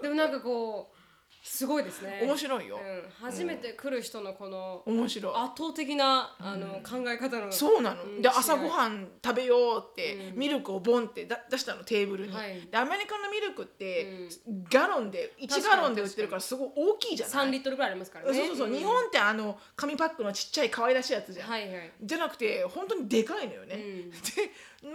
[0.01, 1.00] でもなんかこう
[1.43, 2.21] すごいですね。
[2.23, 5.33] 面白いよ、うん、初めて来る人のこの面白い。
[5.33, 10.39] 圧倒的なあの考え方のそうなの、うんで朝ごはん食べようって、うん。
[10.39, 12.67] ミルクをボンってだ出したのテーブルに、はい。
[12.69, 14.63] でアメリカのミルクって、うん。
[14.71, 18.37] ガロンで1確かにガロンで売ってるからすごい大きいじゃない？3リットルぐらいありますからね。
[18.37, 18.73] そうそうそう、ん。
[18.73, 21.91] 日本ってあの紙パックのちっちゃい可愛らしいやつじゃん、はいはい。
[22.03, 24.11] じゃなくて本当にでかいのよね、うん。
[24.11, 24.17] で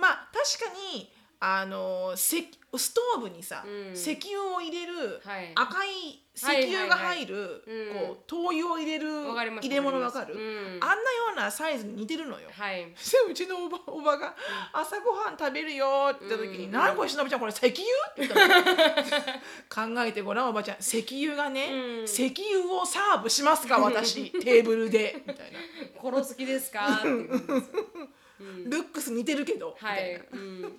[0.00, 3.92] まあ確かにあの石ストーブにさ、うん。
[3.94, 5.52] 石油を入れる、はい。
[5.54, 7.62] 赤い石油が入る、
[7.94, 10.40] こう灯油を入れるわかります入れ物わかる、うん。
[10.82, 10.98] あんなよ
[11.32, 12.80] うなサイズに似てるのよ、はい。
[12.84, 12.92] で
[13.30, 14.34] うちのおばおばが
[14.74, 17.72] 「朝ごはん食べるよ」って言った時に「うん何これしのぶちゃんこれ石油?」
[18.12, 19.94] って言ったの。
[19.96, 20.76] 考えてごらんおばちゃん。
[20.80, 22.04] 石油がね、うん。
[22.04, 24.30] 石油をサーブしますか私。
[24.40, 25.58] テーブルで」みたいな。
[26.02, 26.96] 殺す気ですか？
[26.98, 27.86] って言うんですよ
[28.66, 30.18] 「ルックス似てるけど」みはたいな。
[30.18, 30.78] い、うん、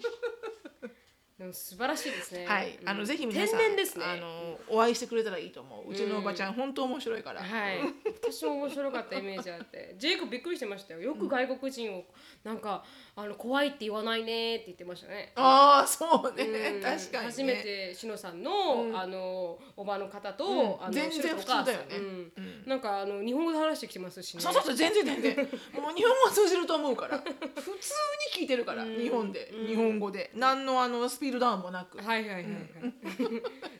[1.37, 2.47] でも素晴らしいですね。
[2.47, 3.05] はい、あのうん。
[3.05, 4.05] ぜひ皆さん天然ですね。
[4.05, 5.91] あのお会いしてくれたらいいと思う。
[5.91, 7.43] うちのおばちゃん、本当面白いから。
[7.43, 7.77] はい、
[8.23, 9.93] 私も面白かったイメージあって。
[9.99, 11.01] ジェイコブびっくりしてましたよ。
[11.01, 12.05] よく外国人を
[12.43, 12.83] なんか
[13.15, 15.31] あの怖いって言わないねって言ってましたね。
[15.35, 16.81] ああ、そうね、うん。
[16.81, 17.29] 確かに、ね。
[17.29, 20.83] 初めてしのさんの、あのおばの方と、うん。
[20.83, 21.97] あの全然普通だよね。
[21.97, 22.63] うん。
[22.65, 24.41] なんかあの日本語で話してきてますしね。
[24.41, 25.35] そうそうそう、全然全然。
[25.35, 27.19] もう日本語通じると思うから。
[27.21, 28.97] 普通に聞いてるから、うん。
[28.97, 31.97] 日本で、日本語で、何のあのスピードダウンもなく。
[31.97, 32.53] はいはいはいはい、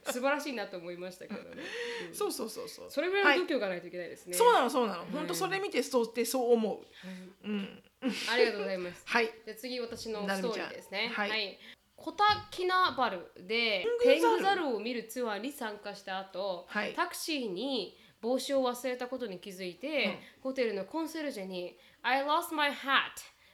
[0.05, 1.63] 素晴らしいなと思いましたけどね、
[2.09, 2.15] うん。
[2.15, 2.85] そうそうそうそう。
[2.89, 7.47] それぐらいの度胸がないといけないですね、そうなの、そうなの、本当それ見て、そうって、そう思う。
[7.47, 7.83] うん、
[8.31, 9.03] ありがとうございます。
[9.07, 9.25] はい。
[9.45, 11.11] じゃあ次私のストーリーですね。
[11.13, 11.59] はい。
[11.95, 16.93] コタキナバルでペングザルを見るツアーに参加した後、はい。
[16.93, 22.75] タクシーに帽子を忘れたことに気づいて、ホテルのコンシェルジェに「I lost my hat」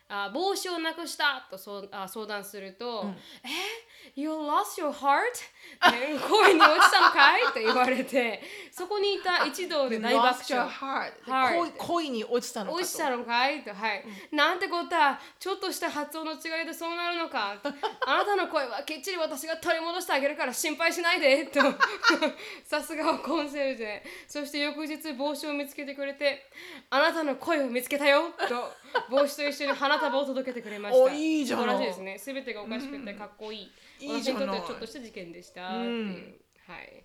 [0.09, 3.05] あ帽子をなくしたとそうあ相談すると
[3.43, 3.49] 「え
[4.19, 5.21] ？You lost your heart?
[5.93, 8.41] え恋に落ちたのかい?」と言われて
[8.71, 10.69] そこにいた一同で大爆笑。
[11.57, 12.83] 恋恋に落ちたのかと。
[12.83, 13.63] 落ちたのかい？
[13.63, 17.55] と、はい、なんてことはちょっとした発音の違いでそうなるのか？
[18.05, 21.45] あなたの声はきっちり私が取り戻してあげるから心配しないで。
[21.45, 21.59] と。
[22.65, 26.49] さすがはコンセルジェそして翌日帽子を見つけてくれて
[26.89, 28.73] あなたの声を見つけたよと
[29.09, 31.03] 帽子と一緒に花束を届けてくれました。
[31.03, 32.33] おいいじゃない素晴らしいですね。
[32.33, 37.03] 全てがおかしくてかっこいい、いいじゃない私にとってはちょっとした事件でしたっていう、はい。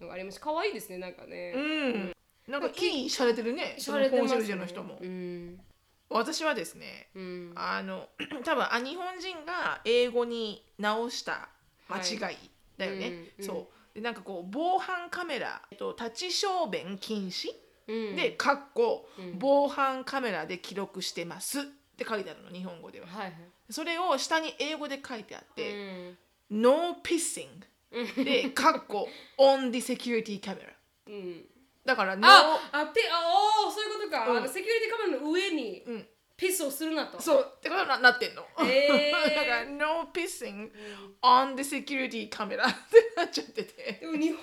[0.00, 2.12] のがありました可愛いですねなんかね、うん。
[2.48, 3.06] なんかいい。
[3.06, 3.76] 洒落てるね。
[3.78, 4.98] そのコンシェルジェの人も。
[5.00, 5.60] うん。
[6.08, 7.52] 私はですね、うん。
[7.54, 8.08] あの
[8.44, 11.48] 多分あ日本人が英語に直した
[11.88, 12.36] 間違い
[12.76, 13.12] だよね、はい。
[13.38, 13.44] うん。
[13.44, 13.94] そう。
[13.94, 17.48] でなんかこう防犯カメラ、えっと、立ち小便禁止、
[17.90, 18.16] うん。
[18.16, 21.62] で「かっこ防犯カメラで記録してます」っ
[21.96, 23.06] て書いてあるの日本語では。
[23.06, 23.34] はいはい。
[23.70, 25.72] それを下に英語で書いてあっうて
[26.10, 26.18] ん
[26.50, 27.48] 「No pissing」
[28.24, 30.72] で「かっこ on the security camera
[31.06, 31.44] うん」
[31.84, 34.28] だから「No あ、あ、ピ、あ、おーそういうことか。
[34.28, 34.36] うん。
[34.38, 35.82] あのセキュリティカメラの上に。
[35.86, 36.08] うん
[36.40, 37.20] ピスをするなと。
[37.20, 38.42] そうってことにななってんの。
[38.60, 40.70] えー だから「No pissing
[41.20, 43.98] on the security camera」ってなっちゃってて。
[44.00, 44.42] でも日本の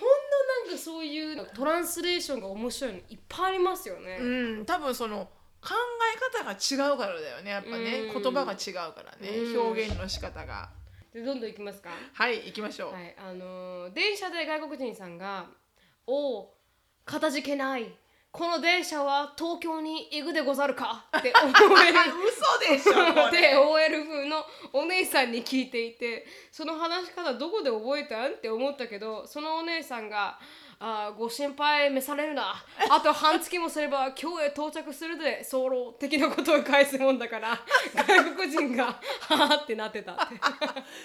[0.66, 4.18] なんかそういうトランスレーションが面白いのいっぱいありますよね。
[4.22, 4.26] う
[4.60, 5.28] ん、多分その
[5.60, 5.74] 考
[6.16, 10.70] え方が違うからだよねやっぱね、うん言葉が違うからね、うん表現の仕方が
[11.12, 11.90] でどんどん行きますか？
[12.14, 15.48] はい行きましょう、はい、あのー電車で外国人さんが
[16.06, 16.58] 「おお、
[17.06, 17.92] かたじけない。
[18.38, 21.06] この電車は東京に行くでござるか?
[21.18, 21.98] 」って思える。
[22.24, 28.34] 嘘でしょこでれ OL 風のお姉さんに聞いていてその話し方どこで覚えたん？
[28.34, 30.38] って思ったけどそのお姉さんが
[30.80, 32.64] 「あーご心配召されるな。
[32.92, 37.60] あと半月もすれば 今日へ到着するで候的なことを返すもんだから
[38.08, 38.86] 外国人が
[39.30, 40.36] 「はあ」ってなってたって。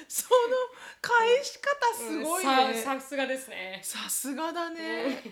[0.06, 0.56] その
[1.00, 3.80] 返し方すごいね、ささすがですね。
[3.82, 5.22] さすがだね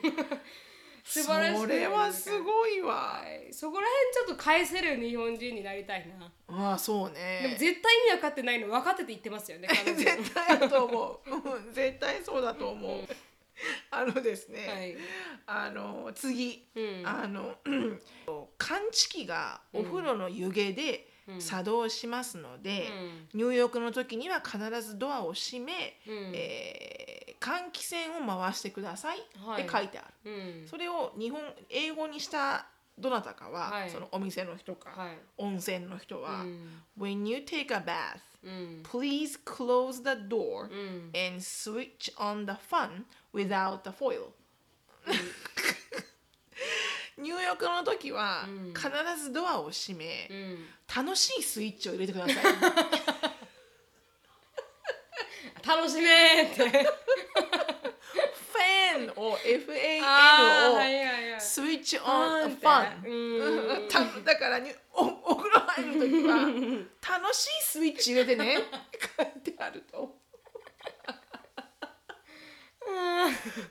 [1.10, 1.60] 素晴らしい。
[1.60, 2.94] それはすごいわ。
[2.94, 3.52] はい。
[3.52, 6.30] そこら辺ちょっと返せる日本人になりたいな。
[6.46, 11.30] まあそうでもね絶対意味分かってないの分かってて言ってますよね 絶対だと思う。
[11.30, 13.00] うん絶対そうだと思う、
[13.90, 14.96] あのですね、はい。
[15.46, 17.02] あの次、うん。
[17.04, 17.56] あの
[18.56, 21.08] 感知器がお風呂の湯気で
[21.38, 22.88] 作動しますので、
[23.34, 29.18] 入浴の時には必ずドアを閉め、えー換気扇を回してください。
[29.18, 29.22] っ
[29.56, 30.30] て書いてある。
[30.30, 30.34] う
[30.64, 30.68] ん。
[30.68, 32.66] それを日本英語にした
[32.98, 33.90] どなたかは、はい。
[33.90, 35.18] そのお店の人か、はい。
[35.38, 36.82] 温泉の人は、うん。
[36.98, 43.90] When you take a bath, うん、please close the door うん、and switch on the fan without the
[43.90, 44.30] foil.
[47.18, 48.74] 入浴の時は、うん。
[48.74, 48.88] 必
[49.22, 52.36] ずドアを閉め、うん、楽しいスイッチを入れてください。
[55.76, 56.68] 楽しめーって。
[56.68, 60.02] ファンを FAN
[61.36, 62.04] をスイッチオン
[62.50, 62.98] ファ
[63.84, 63.88] ン。
[63.88, 66.34] ただからにおお風呂入る時は
[67.20, 68.58] 楽しいスイッチ入れてね。
[69.16, 70.16] 書いてあると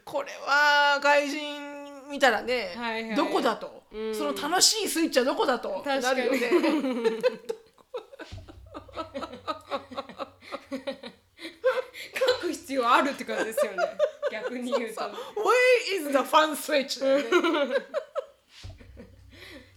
[0.06, 3.16] これは外人見たらね、はいはい。
[3.16, 4.16] どこだと、うん。
[4.16, 5.84] その楽しいスイッチはどこだと？
[5.86, 6.40] なるよね
[12.18, 13.78] 書く必要あるって感じですよね。
[14.32, 15.02] 逆に言うと。
[15.02, 15.12] Where
[15.96, 17.00] is the fun switch?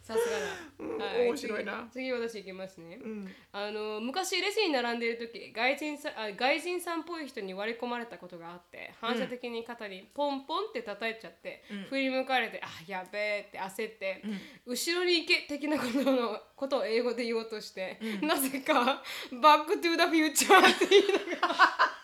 [0.02, 0.46] さすがだ、
[0.80, 1.88] うん面白いな。
[1.90, 3.26] 次次私いきますね、ん。
[3.52, 14.22] あの昔レジに並んでいる時外人さあ外人さんっぽい人に割り込まれたことがあって反射的に肩にポンポンって叩いちゃって、振り向かれてあやべえって焦って、
[14.66, 19.02] 後ろに行け的なことのことを英語で言おうとして、なぜか
[19.40, 22.01] 「バックトゥーザフューチャー」って言いながら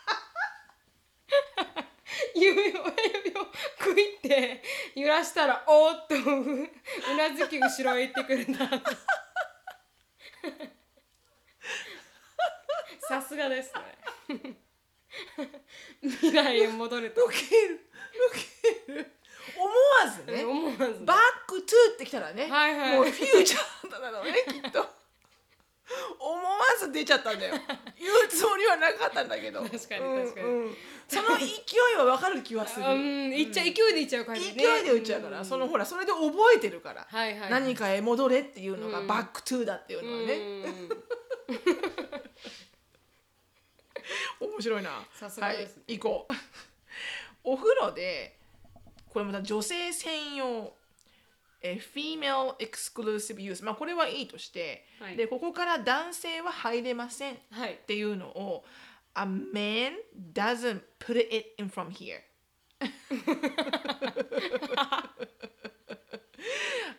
[2.40, 2.82] 指を指を
[3.78, 4.62] クイって
[4.94, 8.68] 揺らしたらおーっとううなずき後ろへ行ってくれた
[13.08, 13.72] さすがです
[14.28, 14.56] ね
[16.02, 17.80] 未来へ戻るとウケる
[18.86, 19.12] ウケる
[19.56, 23.58] 思わずね思わず back to ってきたらね、はいはいもうフューチャ
[23.88, 24.97] なのねきっと
[26.18, 27.54] 思わず出ちゃったんだよ。
[27.98, 29.62] 言うつもりはなかったんだけど。
[29.62, 30.46] 確かにうん確かに。
[30.46, 30.76] うん
[31.08, 32.84] その勢いはわかる気はする。
[32.86, 34.62] うんいっちゃ勢いでいっちゃう感じね。
[34.62, 37.50] 勢いで打っちゃうから、そのほらそれで覚えてるから、はいはいはい。
[37.50, 39.06] 何かへ戻れっていうのが、うん。
[39.06, 40.34] back to だっていうのはね、
[44.40, 44.50] うん。
[44.52, 45.06] 面白いな。
[45.14, 45.76] さすがです。
[45.76, 46.34] はい、行こう。
[47.44, 48.36] お風呂で
[49.08, 50.72] これまた女性専用
[51.60, 55.16] え female exclusive use まあこれはいいとして、はい。
[55.16, 57.78] でここから男性は入れませんっはい。
[57.86, 58.64] ていうのを
[59.14, 59.92] A man
[60.32, 62.20] doesn't put it in from here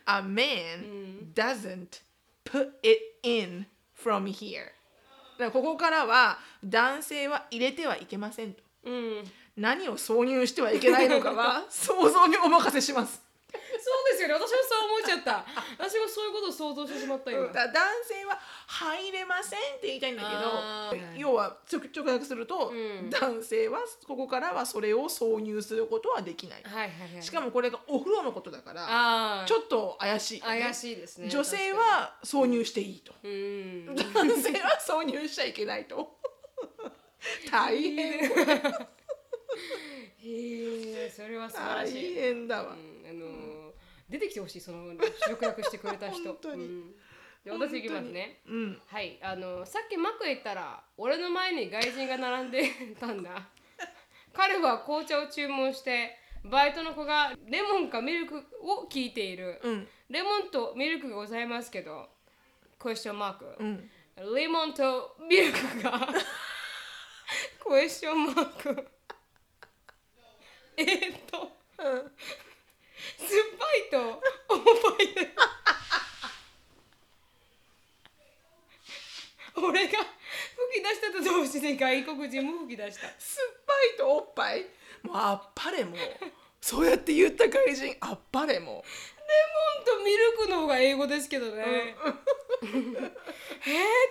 [0.06, 2.00] A man doesn't
[2.44, 4.72] put it in from here
[5.38, 8.62] だここからは男性は入れてはいけませんと。
[8.84, 9.24] うん。
[9.56, 14.34] 何を挿入してはいけないのかは 想像にお任せしますそうですよね。
[14.34, 15.44] 私もそう思っちゃった。
[15.78, 20.22] 私もそういうことを想像してしまったよだから男性は入れませんって言いたいんだ
[20.90, 23.10] けど要は直直訳すると、ん。
[23.10, 27.22] 男性はここからはそれを挿入することはできない、はいはいはい。
[27.22, 30.40] しかもこれがお風呂のことだからちょっと怪しい。
[30.40, 31.28] よね、怪しいですね。
[31.28, 33.94] 女性は挿入していいと、うん。
[33.94, 34.04] 男
[34.42, 36.18] 性は挿入しちゃいけないと。
[37.50, 38.30] 大変
[40.32, 43.70] へえそれは素晴ら大しい、変だわ、うんあのー
[44.10, 46.24] 出てきてほしいその直訳してくれた人。
[46.34, 46.64] 本当に。
[46.64, 46.94] うん。
[47.44, 48.40] で私いきますね。
[48.44, 48.82] うん。
[48.88, 53.48] はいあのさっきマックへ行ったら俺の前に外人が並んでたんだ。
[54.34, 59.88] 彼は紅茶を注文してバイトの子がレモンかミルクを聞いている、うん。
[60.08, 62.08] レモンとミルクがございますけど
[62.80, 63.90] クエスチョンマーク、うん。
[64.34, 66.08] レモンとミルクが？
[67.60, 68.88] クエスチョンマーク
[70.76, 72.00] えーっと、酸っ
[73.58, 75.06] ぱいとおっぱい？
[75.14, 75.28] で
[79.56, 79.98] 俺が吹
[80.80, 83.00] き出したと同時に外国人も吹き出した。
[83.00, 83.14] 酸っ
[83.66, 84.64] ぱいとおっぱい？
[85.02, 85.96] もうあっぱれもう。
[86.60, 88.82] そうやって言った外人あっぱれもレモ
[89.82, 91.94] ンとミルクの方が英語ですけどね、
[92.62, 92.70] えー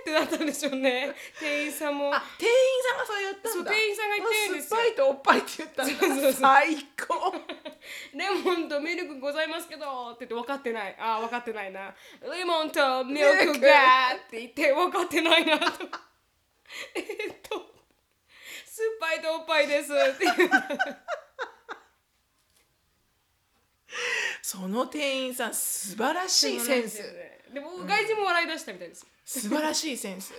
[0.02, 1.14] ってなったんでしょうね。
[1.40, 2.14] 店員さんも。
[2.14, 3.50] あ店員さんがそう言ったんだ。
[3.52, 4.80] そう店員さんが言ってるんですよ。
[4.80, 5.94] あ酸っぱいとおっぱいって言ったんだ。
[5.94, 6.34] そうそうそう。
[6.34, 6.76] 最
[7.08, 7.34] 高。
[8.14, 10.96] レモンとミルクございますけどって言って分かってない。
[11.00, 11.94] あー分かってないな。
[12.22, 15.66] レモンとミルクがって言って分かってないなと。
[16.96, 17.70] えーっと
[18.66, 20.50] 酸っぱいとおっぱいですって言う。
[24.42, 27.02] その店員さん素晴らしいセンス
[27.54, 29.06] でも外人も笑い出したみたいです。
[29.26, 30.34] 素晴らしいセンス。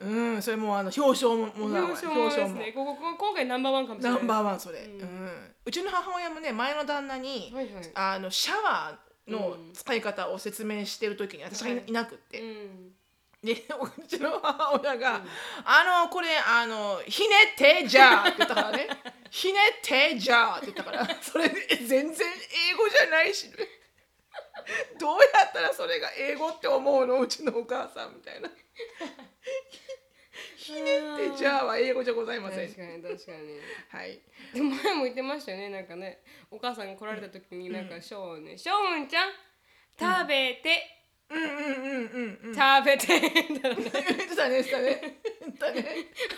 [0.00, 1.86] うんそれもうあの表彰ももだわ。
[1.86, 2.72] 表彰もですね。
[2.74, 4.18] こここ今回ナンバーワンかもしれない。
[4.18, 5.54] ナンバーワンそれ、うん。
[5.64, 7.90] うちの母親もね前の旦那に、はいはい。
[7.94, 12.92] あのシャワーの使い方を説明してる時に私がいいなくって、うん。
[13.42, 15.20] でうちの母親が
[15.66, 18.88] 「あのこれあのひねってじゃあ」って言ったからね
[19.30, 22.26] 「ひねってじゃあ」って言ったからそれえ全然
[22.70, 23.50] 英語じゃないし、
[24.98, 27.20] どうやったらそれが英語って思うの？
[27.20, 28.50] うちのお母さんみたいな。
[30.56, 32.76] ひねってじゃあは英語じゃございません確。
[32.80, 33.60] かに確かに
[33.90, 34.20] はい。
[34.52, 39.32] でも前も言ってましたよねなんかねお母さんが来られた時になんか、ショーンね「ショーンちゃん
[39.98, 40.93] 食べて、
[41.30, 42.54] うんうんうんうんうん。
[42.54, 43.32] 食べて」ね。
[43.34, 45.20] 言ってたね、言ってたね。
[45.40, 45.82] 言ってたね。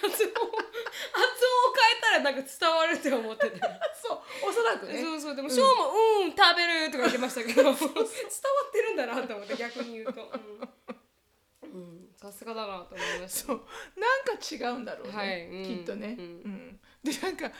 [0.00, 3.60] 発音発音を変えたらなんか伝わるって思ってて。
[4.02, 5.00] そう、おそらくね。
[5.02, 5.90] そうそうでもショーンも
[6.22, 7.62] 「うん、食べる」とか言ってましたけど。
[7.62, 10.22] 伝わってるんだなと思って逆に言うと。
[10.22, 13.46] うさすがだなと思いました。
[13.48, 13.56] そう。
[13.96, 15.46] なんか違うんだろうね、はい。
[15.48, 15.64] うん。
[15.64, 17.50] きっとね、ううんんでなんか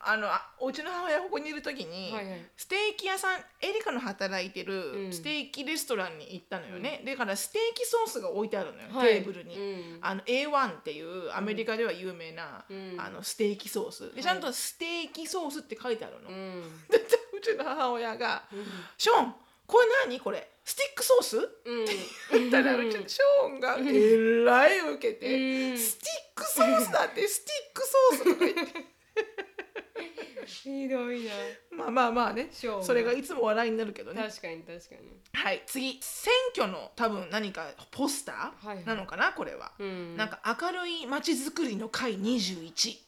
[0.00, 2.46] あのあおうちの母親ここにいる時に、はいはい。
[2.56, 5.12] ステーキ屋さんエリカの働いてうるん。
[5.12, 9.14] ステーキレストランに行ったのよね、だからステーキソースが置いてあるのよ、はい。
[9.14, 9.98] テーブルに、うん。
[10.02, 12.96] あの A1 っていうアメリカでは有名な、うん。
[12.98, 14.14] あのステーキソース。
[14.14, 16.62] でちゃんとステーキソースって書いてあるの、うん。
[16.90, 16.98] で
[17.32, 18.44] うちの母親が
[18.98, 19.34] 「ショーン
[19.66, 20.20] これ何？
[20.20, 20.50] これ。
[20.64, 21.84] スティックソース?」うん。
[22.32, 28.94] 言ったらうちのショーンがえらい受けてうん「スティックソースだって スティックソース」とか言って。
[30.46, 31.32] ひどいな。
[31.70, 32.48] まあまあまあね。
[32.52, 34.22] ショーンそれがいつも笑いになるけどね。
[34.22, 35.20] 確かに確かに。
[35.32, 35.62] はい。
[35.66, 35.98] 次。
[36.02, 38.78] 選挙の多分何かポスタはいはい。
[38.78, 39.32] ーなのかな？
[39.32, 40.16] これは、うん。
[40.16, 42.98] なんか明るい街づくりの会21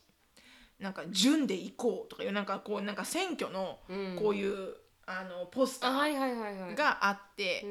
[0.79, 4.17] なんか順で行こうとかいうなんかこうなんか選挙のうん。
[4.19, 4.75] こういう、
[5.07, 7.65] あのポスターがあって、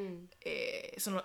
[0.98, 1.22] その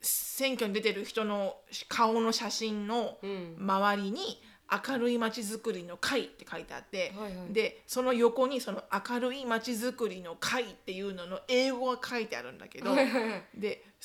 [0.00, 1.56] 選挙に出てる人の
[1.88, 3.56] 顔の写真のうん。
[3.58, 4.42] 周りに
[4.88, 7.52] 「明るいまちづくりの会」って書いてあって、はいはい。
[7.52, 13.44] でその横にその「明るいまちづくりの会」っていうのの英語が書いてあるんだけど、はいはいはい。
[13.54, 13.84] で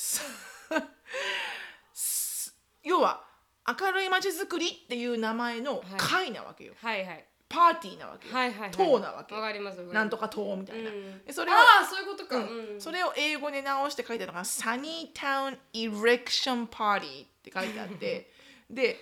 [2.83, 3.25] 要は
[3.67, 8.71] 「明るいまちづくり」っていう名前の会なわけよ、はいはいパーティーなわけよ、はいはいはい。
[8.71, 9.95] 党なわけわかりますわかります。
[9.95, 11.25] なんとか党みたいな、うん。
[11.25, 12.41] でそれをああそういうことか、う
[12.77, 12.81] ん。
[12.81, 18.31] それを英語で直して書いてあるのが「サニータウン・イレクション・パーティー」って書いてあって。
[18.69, 18.99] で、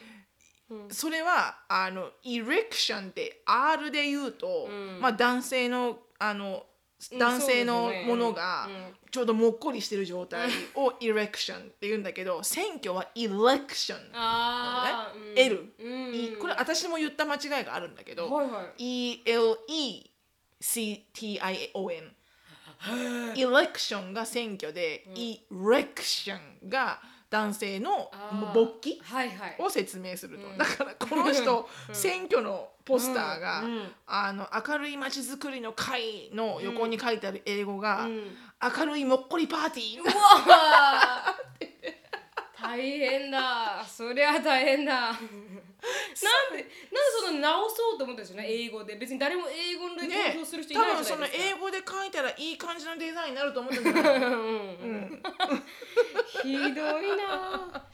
[0.91, 4.99] それはあのイレクションって R で言うと、ん。
[5.01, 6.61] まあ男性のあのうん
[7.17, 8.95] 男性のものがうん。
[9.11, 13.33] ちょうどもっこりしてる状態をイレクションって言うんだけど選挙はイレ
[13.65, 15.39] クションああ、ねうん。
[15.39, 16.13] L、うん。
[16.13, 19.13] いこれ私も言った間違いがあるんだけど、はいはい。
[20.61, 22.11] ELECTION
[23.35, 26.35] イレクションが選挙で、イレクショ
[26.65, 27.01] ンが
[27.35, 28.09] 男性の
[28.53, 29.55] 勃起はいはい。
[29.59, 33.75] を説明すると、だからこの人、選挙のポスターが、うん。
[33.75, 33.91] うん。
[34.07, 38.21] あの明るい街づくりの会の横に書いてある英語が、ん。
[38.77, 41.45] 明るいもっこりパーティー、うわー。
[42.61, 43.83] 大変だ。
[43.85, 45.11] そりゃ大変だ
[46.23, 46.69] なんでなんで
[47.27, 48.95] その直そうと思ったんですよね英語で。
[48.95, 51.57] 別に誰も英語でね投票する人い多ない分そのじゃないですか。
[51.57, 54.03] 英語で書いたらいい感じのデザインになると思ったんじゃない
[56.43, 57.89] ひどいな。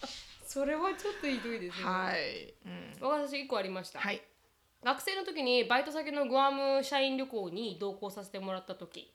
[0.51, 4.21] それはちょっとひどいですね、はい、うん、私1個ありました、はい、
[4.83, 9.13] 学生の時にバイト先のグアム社員旅行に同行させてもらった時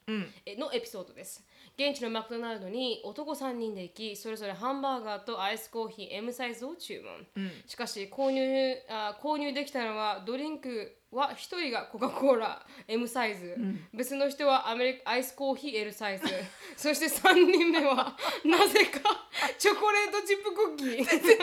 [0.59, 1.45] のエピソードです
[1.79, 13.57] 現地のマクドナルドに男3人で行きそれぞれハンバーガーとアイスコーヒー M サイズを注文、しかし購入あ購入できたのはドリンクは1人がコカ・コーラ M サイズ、
[13.93, 16.24] 別の人はアメリカアイスコーヒー L サイズ。
[16.79, 21.05] そして3人目は なぜかチョコレートチップクッキー。
[21.05, 21.43] 全然違う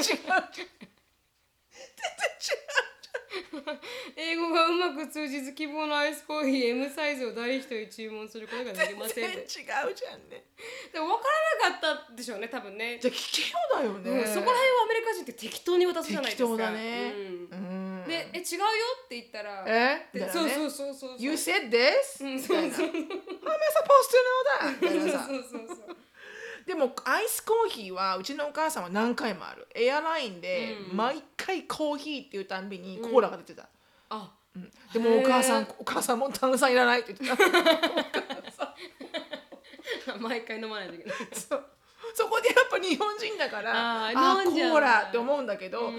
[4.16, 9.32] 英語がうまく通じず希望のアイスコーヒー M サイズを誰一人注文することができません。
[9.32, 9.46] 全然違う
[9.90, 10.44] でじゃんね。
[10.92, 11.30] でも分か
[11.64, 13.00] らなかったでしょうね多分ね。
[13.00, 14.34] じゃあ聞けよだよね、うん。
[14.34, 16.50] そこら辺はアメリカ人って適当に渡すじゃないですか。
[16.50, 17.12] 適当だね。
[17.16, 17.50] うん。
[17.52, 18.06] うん。
[18.08, 18.66] でえ違うよ
[19.06, 20.10] って言ったらえ？
[20.14, 20.52] みでたいなね。
[20.54, 22.24] そうそうそうそう You said this?
[22.24, 22.76] うんみたいな。
[22.76, 23.10] そう How am I
[23.80, 24.82] supposed to know that?
[24.82, 25.26] みたいなさ。
[25.28, 25.98] そうそうそう
[26.66, 29.68] でもアイスコーヒーはうちのお母さんは何回もある。
[29.76, 33.68] エアラインで毎回コーヒーっていうたんびにコーラが出てた、
[34.10, 34.32] あ。
[34.94, 38.76] でもお母さんお母さんも炭酸いらないって言ってた。
[40.20, 41.16] 毎回飲まないといけない。
[41.34, 41.66] そう。
[42.14, 45.92] そこでやっぱ日本人だからあーあコーラって思うんだけどう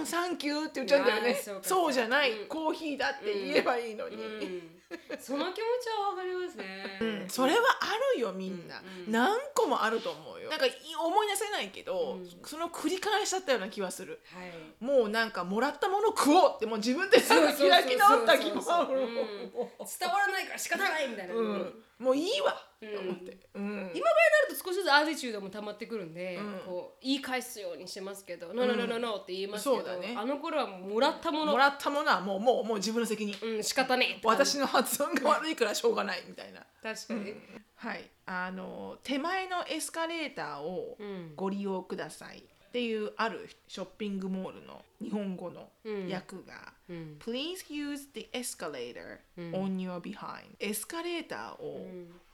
[0.00, 1.34] ん、サンキューって言っちゃうんだよね。
[1.62, 2.48] そうじゃない、うん。
[2.48, 4.79] コーヒーだって言えばいいのに、うん
[5.20, 6.98] その気持ちはわかりますね。
[7.00, 7.28] うん。
[7.28, 10.50] それはあるよみんな、何個もあると思うよ。
[10.50, 14.20] なんかい思い出せないけど、その繰り返しだったような気はする。
[14.34, 14.84] はい。
[14.84, 22.54] もうなんかもらったもの食おうってもう自分で開き直った気も伝わらないから仕方ないみたいな、うんもういいわ。
[22.80, 22.94] うん。
[22.94, 23.62] と思って、うん。
[23.62, 30.14] 今ぐらいになると少しずつ味ティチュードも溜まってくるんで、こう言い返すようにしてますけど「ノノノノノ」って言いますけど、そうだね。
[30.16, 31.52] あの頃はもうもらったもの。
[31.52, 36.64] もらったものはもうもうもう自分の責任、うん仕方ねえって私の発音が悪いからしょうがないみたいな。
[36.82, 37.34] 確かに、
[37.76, 38.10] はい。
[38.26, 41.34] あの手前のエスカレーターをん。
[41.36, 45.70] ご利用くださいっていうあるショッピングモールの日本語の
[46.08, 51.86] 訳が、ん Please use the escalator on your behind、エスカレーターを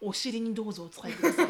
[0.03, 1.47] お尻にどうぞお使いください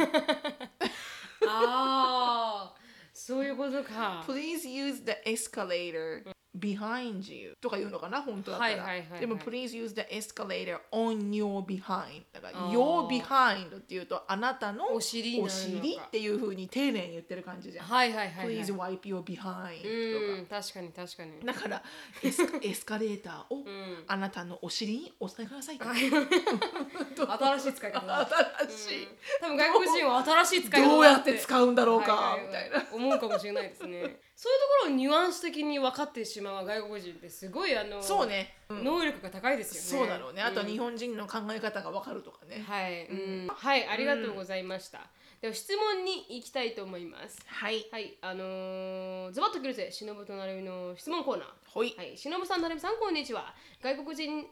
[1.48, 2.74] ああ
[3.12, 6.22] そういうことか Please use the escalator
[6.58, 9.20] behind you とか言うのかな本当だったら、はいはいはいはい。
[9.20, 21.32] でも Please use the escalator on your behind だから your behind っていうとあなたのお尻お尻っていう風に丁寧に言ってる感じじゃん、はいはいはい、はい、Please wipe your behind うん確かに確かに。
[21.32, 21.82] とかだから
[22.22, 23.64] エスカエスカレーターを
[24.06, 25.86] あなたのお尻にお使いくださいと。
[27.36, 28.26] 新しい使い方だ。
[28.26, 29.08] 新しい、
[29.40, 32.46] 多分外国人は新しい使い方だどうやって使うんだろうか、はいはいはい。
[32.46, 32.86] みたいな。
[32.92, 38.84] 思うかもしれないですねそういうところをニュアンス的に分かってしまう外国人ってすごいあのそうね、うん。
[38.84, 40.04] 能力が高いですよね。
[40.04, 40.42] そうだろうね。
[40.42, 43.14] あとは日本人の考え方がわかるとかね、はい、う
[43.44, 45.00] ん、はい、ありがとうございました。
[45.40, 47.38] では質問に行きたいと思います。
[47.46, 47.86] はい。
[47.90, 51.46] はい、あのー、ズバッと切るぜ、しのぶとなるみの質問コーナー。
[51.96, 53.54] はい、しのぶさん、なるみさん、こんにちは。
[53.82, 54.46] 外国人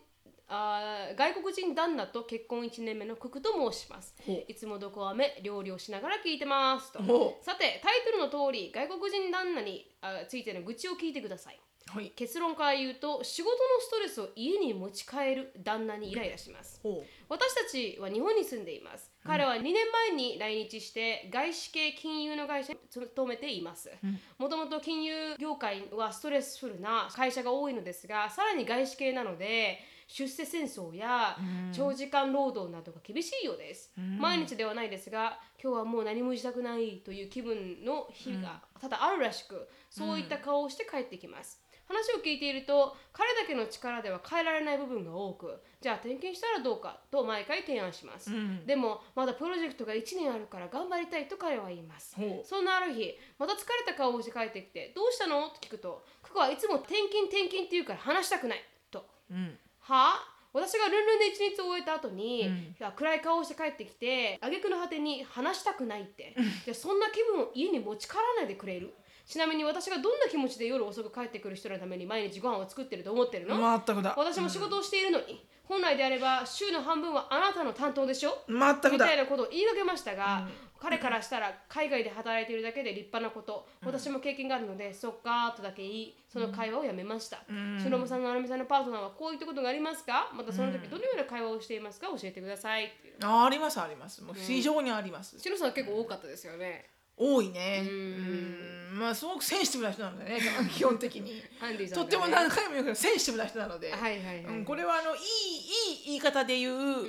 [0.48, 4.14] あー外国人旦那と結婚1年目のククと申します。
[4.48, 7.38] いつもどこはめ料理をしながら聞いてますと。
[7.42, 11.60] さてタイトルの通り外国人旦那にあついての愚痴を聞いてください。
[11.86, 12.10] はい。
[12.16, 16.80] 結論から言うと仕事のストレスを家に持ち帰る旦那にイライラします。
[16.82, 19.10] ほ私たちは日本に住んでいます。
[19.24, 19.74] 彼は2年
[20.08, 23.90] 前に来日して外資系金融の会社に勤めています。
[24.38, 31.36] もともと金融業界はストレスフルな会社が多いのですがさらに外資系なので出世戦争や
[31.72, 48.30] 長時間労働などが厳しいようです、毎日ではないですが今日はもう何もしたくないという気分の日々がただあるらしくそういった顔をして帰ってきます、話を聞いていると彼だけの力では変えられない部分が多くじゃあ転勤したらどうかと毎回提案します、
[48.66, 52.16] でもまだプロジェクトが1年あるから頑張りたいと彼は言います。
[52.44, 55.48] そんなある日また疲れた顔をして帰ってきてどうしたの？
[55.48, 59.06] と聞くとクコはいつも転勤転勤って言うから話したくないと。
[59.30, 60.14] ううんは？
[60.14, 62.46] あ私がルンルンで一日終えた後に、い
[62.78, 68.94] や暗い顔をして帰ってきて挙句の果てに話したくないって、いやそんな気分を家に持ち帰らないでくれる？
[69.26, 74.14] ちなみに私がどんな気持ちで夜遅く帰ってくる人のために毎日ご飯を作ってると思ってるの、全くだ。
[74.16, 78.44] 私も仕事をしているのに、本来であれば週の半分はあなたの担当でしょ？
[78.46, 78.90] 全くだ。
[78.90, 80.46] みたいなことを言いかけましたが、
[80.84, 87.38] 彼からしたら海外で働いているだけで立派なこと、私も経験があるのでそっかーとだけ言いその会話をやめました。
[87.38, 90.30] しのぶさんのあるみさんのパートナーはこういったことがありますか？
[90.34, 92.08] またその時どのような会話をしていますか？
[92.08, 94.22] 教えてくださいあありますあります。
[94.22, 96.90] もう非常にあります、しのさん結構多かったですよね。
[97.16, 97.86] 多いね。
[97.88, 98.98] うん。
[98.98, 100.40] まあすごくセンシティブな人なのでね
[100.74, 101.40] 基本的に。
[101.60, 102.10] ハンディさんがね。
[102.10, 107.04] とっても何回も言うけどセンシティブな人なので、はいはいはい、うん、これはあのいいいい言い方で言う、う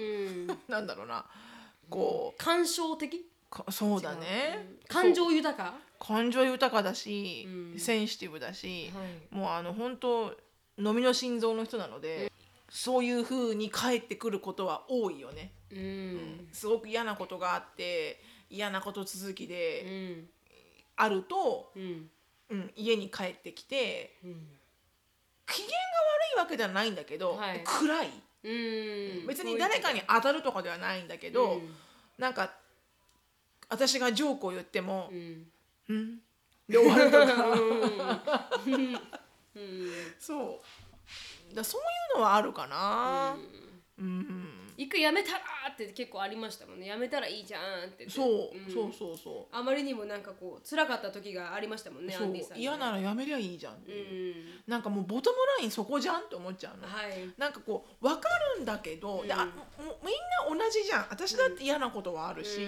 [0.46, 0.48] ん。
[0.70, 1.26] なんだろうな。
[1.90, 3.32] こ感傷的？
[3.70, 4.78] そうだね。
[4.88, 5.74] 感情豊か？
[6.00, 7.80] 感情豊かだし、うん。
[7.80, 9.36] センシティブだし、はい。
[9.36, 10.34] もうあの本当
[10.78, 12.32] 飲みの心臓の人なので、
[12.70, 15.52] そういう風に帰ってくることは多いよね。
[15.72, 16.48] うん。
[16.52, 20.30] すごく嫌なことがあって嫌なこと続きうでん。
[20.98, 22.10] あると、うん。
[22.50, 24.48] うん、家に帰ってきてうん。
[25.48, 27.64] 機嫌が悪いわけではないんだけど、はい。
[27.64, 28.10] 暗い。
[28.44, 29.28] うん。
[29.28, 31.76] 別に誰かに当たるとかではないんだけど、うん。
[32.18, 32.52] なんか
[33.70, 35.52] 私がジョークを言ってもうん
[35.90, 36.20] 「うん?」
[36.68, 38.50] で終わるとか。
[38.66, 39.00] うん。
[40.20, 40.62] そ
[41.52, 41.56] う。
[41.56, 41.84] だそうい
[42.16, 43.36] うのはあるかな。
[43.98, 45.40] うん、一回やめたら
[45.72, 46.88] って結構ありましたもんね。
[46.88, 48.10] やめたらいいじゃんって。
[48.10, 48.70] そう、ん。
[48.70, 52.08] そうそうそあまりにもなんかこう辛かった時がありましたもんう。
[52.08, 52.64] ねアンディさんね。
[52.64, 54.64] 嫌ならやめりゃいいじゃんってういう、ん。
[54.68, 57.34] なんかもうボトムラインそこじゃんって思っちゃうの、はい。
[57.38, 59.56] なんかこう分かるんだけど、であもう
[60.04, 61.08] みんな同じじゃん。
[61.10, 62.60] 私だって嫌なことはあるし、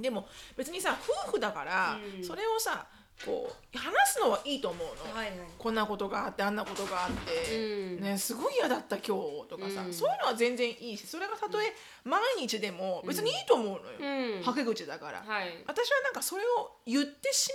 [0.00, 2.24] でも別にさ夫婦だから、うん。
[2.24, 2.86] それをさ
[3.24, 5.38] こう話すのはいいと思うの、はいはい。
[5.58, 8.00] こんなことがあってあんなことがあって、うん。
[8.00, 9.94] ね、すごい嫌だった今日とかさ、うん。
[9.94, 11.72] そういうのは全然いいしそれがたとえ
[12.04, 14.42] 毎日でも別にいいと思うのよ、うん。
[14.42, 15.64] はけ口だから、はい。
[15.66, 17.50] 私はなんかそれを言ってし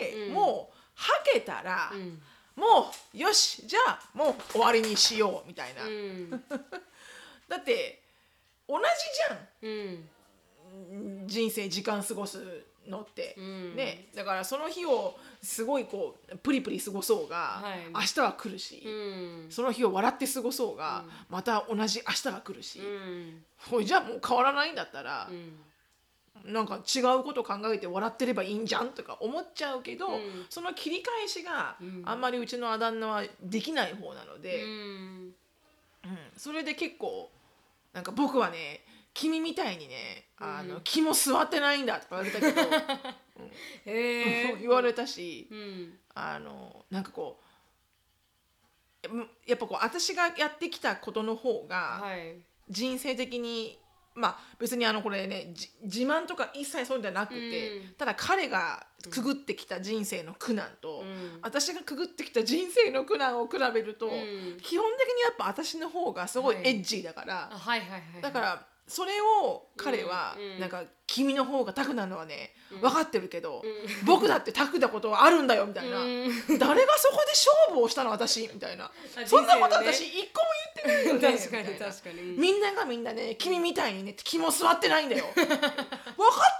[0.00, 0.34] まって、うん。
[0.34, 2.22] もうはけたら、うん。
[2.56, 6.30] もうよしじゃあもう終わりにしようみたいな、うん。
[7.48, 8.00] だって
[8.66, 8.84] 同じ
[9.28, 10.08] じゃん
[11.26, 13.76] 人生時間過ごすのって、ん。
[13.76, 14.08] ね。
[14.14, 17.90] だからその日をすごいこうプリプリ過ごそうが、はい。
[17.92, 19.46] 明日は来るし、うん。
[19.50, 23.42] その日を笑って過ごそうが、また同じ明日が来るし、うん。
[23.70, 26.52] ほいじゃあもう変わらないんだったら、うん。
[26.52, 30.46] なんか違うこと考えて笑ってればいいんじゃんとか思っちゃうけど、うん。
[30.50, 32.02] その切り返しがうん。
[32.04, 34.70] あんまりうちのあだ名はできない方なので、うん。
[36.04, 36.18] うん。
[36.36, 37.30] それで結構
[37.92, 38.80] なんか僕はね
[39.14, 42.60] 君みたいにねあの、うん気も座ってないんだとか言われたけど
[43.86, 45.98] へえ言われたしうん。
[46.14, 47.40] あのなんかこ
[49.02, 52.36] うややっぱこう私がやってきたことの方がはい。
[52.68, 53.78] 人生的に
[54.14, 57.94] まあ別にあのこれねじ自慢とか一切そうじゃなくて、うん。
[57.94, 61.38] ただ彼がくぐってきた人生の苦難と、うん。
[61.42, 64.58] 私がくぐってきた人生の苦難を比べると、うん。
[64.62, 66.68] 基本的にやっぱ私の方がすごいはい。
[66.68, 68.22] エッジーだから、あはいはいはい。
[68.22, 73.62] だからそれを彼はなんか君の方がタフなのはね分かってるけど、う
[74.06, 76.58] 僕だってタフなことはあるんだよみたいな、うん。
[76.58, 78.50] 誰がそこで勝負をしたの私？
[78.52, 78.86] みたいな。
[78.86, 78.90] あ
[79.26, 80.48] そんなこと私一個も
[80.84, 82.20] 言ってないよね 確かに確かに。
[82.20, 82.40] うん。
[82.40, 85.26] みんながみんなね君みたいにね気も座ってないんだよ。
[85.36, 85.66] 分かっ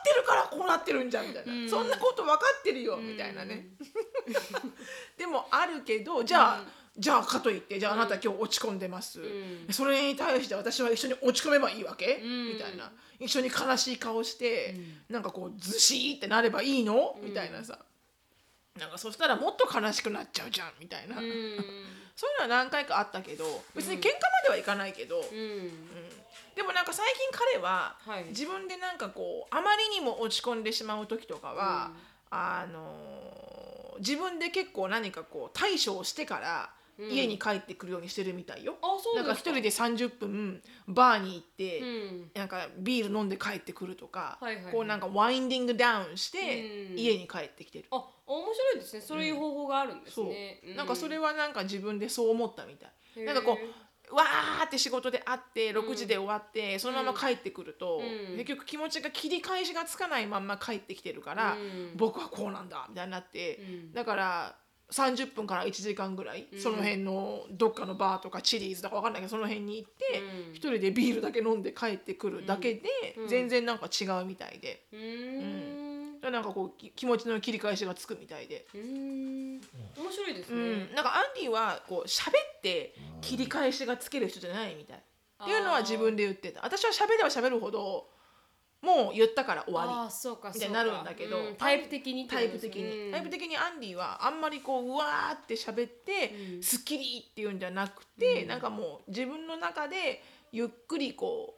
[0.04, 1.70] てるからこうなってるんじゃんみたいな、うん。
[1.70, 3.66] そんなこと分かってるよみたいなね、
[5.18, 6.64] でもあるけどじゃあ、
[6.96, 9.72] じゃあかといってじゃああなた今日落ち込んでます、ん。
[9.72, 12.54] それに対して私は一緒に落ち込めばいいわけ、ん。
[12.54, 12.92] みたいな。
[13.18, 14.74] 一緒に悲しい顔して、
[15.08, 17.16] なんかこうずしーってなればいいの？
[17.22, 17.78] みたいなさ。
[18.78, 21.22] なんかそしたらもっと悲しくなっちゃうじゃんみたいな、うん。
[22.14, 24.10] そういうのは何回かあったけど別に喧嘩ま
[24.44, 25.88] ではいかないけど、うん。
[26.54, 28.24] でもなんか最近彼ははい。
[28.26, 31.90] 自分でなんかこうあまりにも落ち込んでしまう時とかは、
[32.30, 33.34] あのー
[34.00, 38.76] 自分で結構何かこう対処をしてから家に帰ってくるようにしてるみたいよ。
[38.82, 42.30] あそうなんかか一人で30分バーに行って、うん。
[42.34, 44.72] なんかビール飲んで帰ってくるとか、はいはいはい。
[44.72, 46.38] こうなんかワインディングダウンして
[46.92, 46.98] うん。
[46.98, 47.86] 家に帰ってきてる。
[47.90, 49.00] あ面白いですね。
[49.00, 52.90] そういう方法があるんですそう、ねなんかそれははなんか自分でそう思ったみたい。
[53.16, 53.24] へー。
[53.24, 53.58] なんかこ
[54.12, 58.36] うわーって仕事で会って6時で終わって、そのまま帰ってくると、うん。
[58.36, 61.96] 結局気持ちが切り返しがつかないまんま帰ってきてるから、うん。
[61.96, 63.92] 僕はこうなんだみたいになって、うん。
[63.92, 64.56] だから
[64.90, 66.60] 30分から1時間ぐらい、うん。
[66.60, 70.54] その辺のどっかのバーとかチリーズとかわかんないけどその辺に行って、うん。
[70.54, 72.82] 一人でビールだけ飲んで帰ってくるだけで、
[73.18, 73.28] うん。
[73.28, 76.20] 全然なんか違うみたいで、うーん。
[76.20, 78.66] なんかこうき気持ちの切り返しがつくみたいで。
[78.74, 79.54] うーん。
[79.54, 79.60] 面
[80.10, 84.98] 白いですうねん、なんかアンディはこう喋って切り返しがつける人じゃないみたい。
[84.98, 86.62] っていうのは自分で言ってた。
[86.64, 88.08] 私は喋れば喋るほど
[88.84, 96.62] もう言ったから終あわあそうかりみたいになるんだけど、そうかうんタイプ的にタイプ的に、うんタイプ的にアンディはあんまりこううわーって喋って、うん。
[96.62, 100.22] すっきりっていうんじゃなくて、なんかもう自分の中で
[100.52, 101.56] ゆっくりこ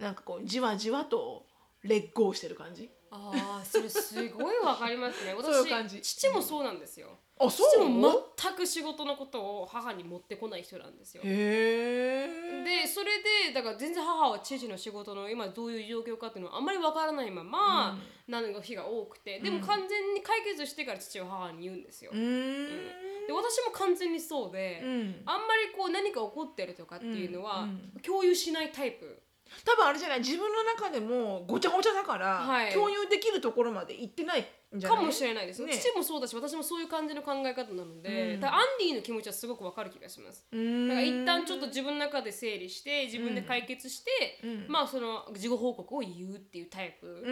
[0.00, 1.44] うなんかこうじわじわと
[1.82, 5.34] 劣行してる感じああそれすごいわかりますね。
[5.38, 7.18] 私父もそうなんですよ。
[7.40, 7.70] あそう？
[7.70, 11.22] 父も全く仕事のことを母に持ってこない人なんですよ。
[11.24, 12.64] へえ。
[12.64, 23.26] でそれでだから全然母は父の仕事の今どういう状況かっていうのはあんまりわからないまま、なの日が多くてでも完全に解決してから父は母に言うんですよ、うーん。
[23.26, 25.22] で私も完全にそうで、うん。
[25.24, 28.00] あんまりこう何か起こってるとかっていうのは、うん。
[28.02, 29.22] 共有しないタイプ
[29.64, 30.18] 多分あれじゃない？
[30.18, 32.72] 自分の中でもごちゃごちゃだから、はい。
[32.72, 34.44] 共有できるところまで行ってないん
[34.78, 34.98] じゃない？
[34.98, 35.72] かもしれないです、ね。
[35.72, 38.40] 父もそうだし私もそういう感じの考え方なので、うん。
[38.40, 40.46] だからアンディの気持ちはすごくわかる気がします。
[40.50, 44.66] だから一旦ちょっと自分の中で整理して自分で解決して、うん。
[44.68, 47.24] まあその事後報告を言うっていうタイプ、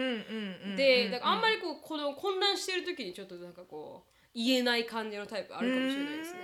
[0.75, 6.39] でだからあんまりこうこの混乱してる時にちょっとなんかこう言えない感じのタイプあるかもしれないですね。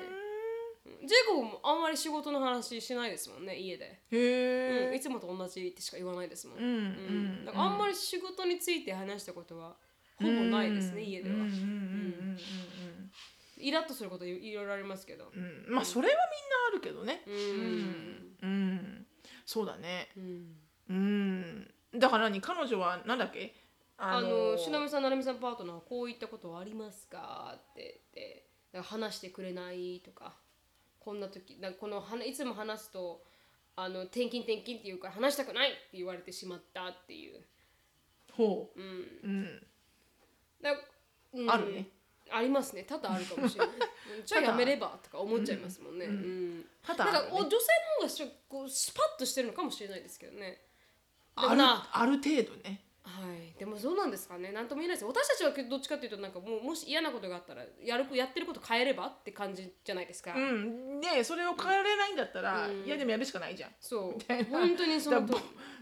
[1.04, 9.76] うんジェイコブもあんまり仕事の話しないですもんね家で、へえ、うん、いつもと同じってしか言わないですもん、うんうんだからあんまり仕事について話したことは
[10.18, 12.38] ほぼないですね、家では、うんうんうんうん
[13.56, 15.32] イラッとすることいいろいろありますけど。
[15.70, 17.24] まあそれはみんなあるけどね。
[17.26, 18.36] うん。
[18.42, 19.06] うん。
[19.46, 20.10] そうだね。
[20.18, 20.58] うん。
[20.90, 21.74] うん。
[21.96, 22.42] だから何？
[22.42, 23.56] 彼女はなんだっけ？
[23.98, 27.56] あのしのみさんなるみさんパートナーはこういったことはありますか？
[27.56, 30.36] って言って話してくれないとか
[31.04, 33.24] こんな時なこの話いつも話すと
[33.76, 37.42] あの転勤転勤って言うから話したくないって言われてしまったっていう、
[38.32, 38.80] ほう。
[38.80, 39.62] うん、
[41.36, 41.50] うん。
[41.50, 41.88] あるね。
[42.32, 42.84] ありますね。
[42.84, 43.76] 多々あるかもしれない。
[44.20, 44.26] うん。
[44.26, 46.66] じゃあやめればとか思っちゃいますもんね、うん。
[46.84, 47.32] ただあるね。
[47.32, 47.60] 女性の
[47.98, 50.40] 方がしょこうスパッとしてるのかもしれないですけどね。
[50.42, 50.62] で
[51.36, 55.06] あるある程度ねはい、でもどうなんですかね、なんとも言えないです。
[55.06, 60.34] 私たちはどっちかというと、なんかもうもし嫌なことがあったら、やるやってること変えればって感じじゃないですか。
[60.34, 61.02] うん。
[61.02, 62.86] でそれを変えれないんだったら、うん。
[62.86, 63.72] いやでもやるしかないじゃん。
[63.80, 64.46] そう。
[64.50, 65.38] 本当にそのと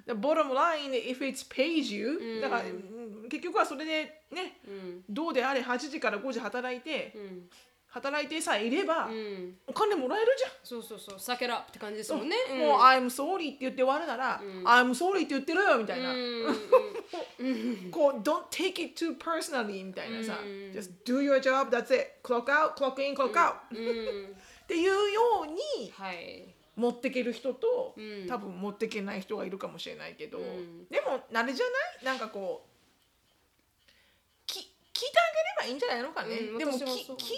[0.08, 2.42] The bottom line, if it pays you、うん。
[2.42, 7.50] だからうん結局はそれでね、うん、どうであれ8時から5時働いて、うん、
[7.92, 10.52] 働いてさえいれば、うん、お金もらえるじゃん。
[10.64, 12.36] そうそうそう、避けらって感じですもんね。
[12.58, 14.42] もう、I'm sorry って言って終わるなら、ん。
[14.66, 16.14] I'm sorry って言ってるよみたいな。
[16.14, 16.46] うん、
[17.40, 17.50] う
[17.88, 20.38] ん、こう don't take it too personally みたいなさ、
[20.74, 22.20] just do your job that's it.
[22.24, 23.54] Clock out clock in clock out.
[23.54, 26.46] っていうようにはい。
[26.74, 27.94] 持ってける人と、
[28.30, 30.40] 多分持ってけない人がいるかもしれないけど、
[30.90, 32.06] でもあれじゃない？
[32.06, 32.71] なんかこうき
[35.02, 37.18] 聞いてあげればいいんじゃないのかね、うんでもき私もそう。
[37.18, 37.34] き聞き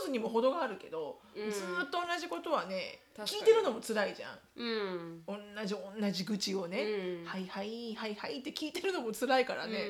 [0.00, 3.40] 上手にも程があるけど、ずーっと同じことはね確かに。
[3.40, 4.38] 聞いてるのも辛いじゃん。
[4.54, 5.22] うん。
[5.26, 5.34] 同
[5.66, 7.26] じ同じ愚痴をね、うん。
[7.26, 9.88] はいはいはいはいって聞いてるのも辛いからね、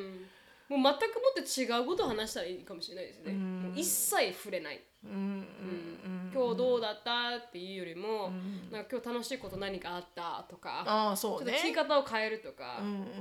[0.68, 0.94] もう全くも
[1.38, 3.32] って違うことを話したらいいかもしれないですね。
[3.32, 4.80] もう一切触れない。
[5.04, 5.46] うん
[6.32, 7.36] 今日どうだった？
[7.44, 8.30] っていうよりも、
[8.70, 10.44] なんか今日楽しいこと何かあった？
[10.48, 12.80] とか、ああちょっと聞き方を変えるとか、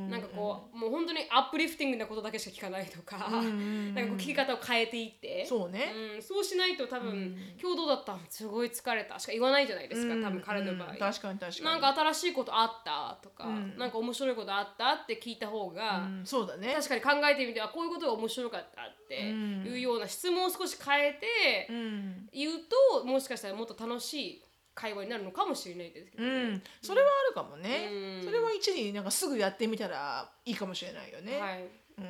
[0.10, 8.18] なんかこうもう本当にアップリフティングなことだけしか聞かないとか、 なんかこう聞き方を変えていって、そうね、うん、そうしないと多分、今日どうだった？
[8.30, 9.18] すごい疲れた。
[9.18, 10.92] しか言わないじゃないですか、多分彼の場合。
[10.92, 11.66] うん確かに確かに。
[11.66, 13.18] なんか新しいことあった？
[13.24, 13.46] とか、
[13.78, 14.94] なんか面白いことあった？
[14.94, 16.26] って聞いた方が、うん。
[16.26, 16.76] そうだね。
[16.76, 22.52] 確かに考えてみてあこういうことが面白かったっていうような質問を少し変えてうん、言う
[23.00, 24.44] ともしかしたらもっと楽しい
[24.76, 28.24] 会話になるのかもしれないですけど、うん、それはあるかもね、うん。
[28.24, 31.66] それは一時なんかすぐやってみたらいいかもしれないよね、はい。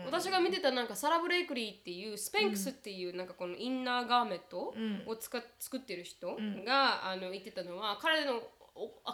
[0.05, 4.75] 私が見てたなんかサラ・ブレイクリーっていうスペンクスっていうなんかこのインナーガーメント
[5.07, 8.41] を使っ作ってる人があの言ってたのは彼の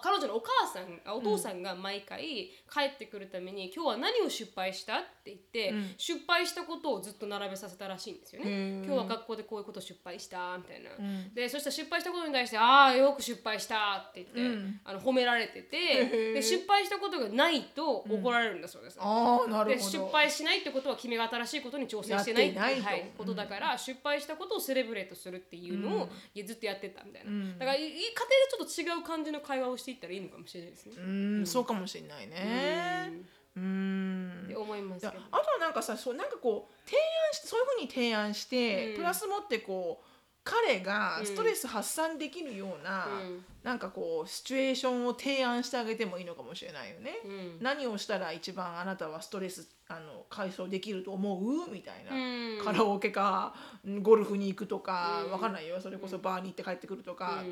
[0.02, 8.84] 彼女のお母さんあお父さんが毎回帰ってくるために、今日は何を失敗したって言って、失敗したことをずっと並べさせたらしいんですよね。
[8.86, 10.90] 今日は学校でこういうこと失敗したみたいな。
[11.34, 18.98] でそしたら失敗したことに対して「ああよく失敗した」って言って、あの褒められててで失敗したことがないと怒られるんだそうです。
[19.00, 19.90] ああなるでほど。
[19.90, 26.10] 失敗しないってことは君が新しいことに挑戦してないってはい、ことだから、失敗したことをセレブレートするっていうのを、
[26.46, 31.02] ずっとやってたみたいな、だからいい家庭でちょっと違う感じの会話をしていったらいいのかもしれないですね、う
[31.42, 33.12] ん、そうかもしれないね。
[33.56, 34.42] うん。
[34.46, 35.24] って思いますあとは
[35.60, 40.06] なんかさそうなんかこう提案してそういうふうに提案して、プラスもってこう
[40.44, 43.46] 彼がストレス発散できるような、うん。
[43.64, 47.14] なんかこうシチュエーションを提案してあげてもいいのかもしれないよね。
[47.26, 47.58] うん。
[47.62, 51.72] 何をしたら一番あなたはストレスあの解消できると思う？
[51.72, 52.64] みたいな、うん。
[52.64, 55.82] カラオケかうんゴルフに行くとか、わかんないよ。
[55.82, 57.44] それこそバーに行って帰ってくるとか、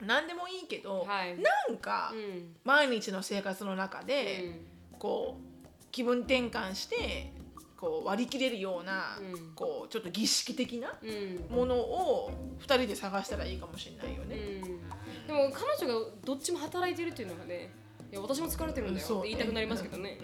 [0.00, 1.36] 何でもいいけど、はい。
[1.38, 2.56] なんか、うん。
[2.64, 4.60] 毎日の生活の中で、
[4.98, 7.32] こう気分転換して
[7.76, 9.52] こう割り切れるような、うん。
[9.54, 11.56] こうちょっと儀式的なうん。
[11.56, 12.30] ものを
[12.60, 14.36] 2人で探したらいいかもしれないよね。
[14.36, 15.26] うん。
[15.26, 17.70] でも彼女がどっちも働いてるっていうのがね
[18.12, 20.18] いや私も疲れてるんだよって言いたくなりますけどね、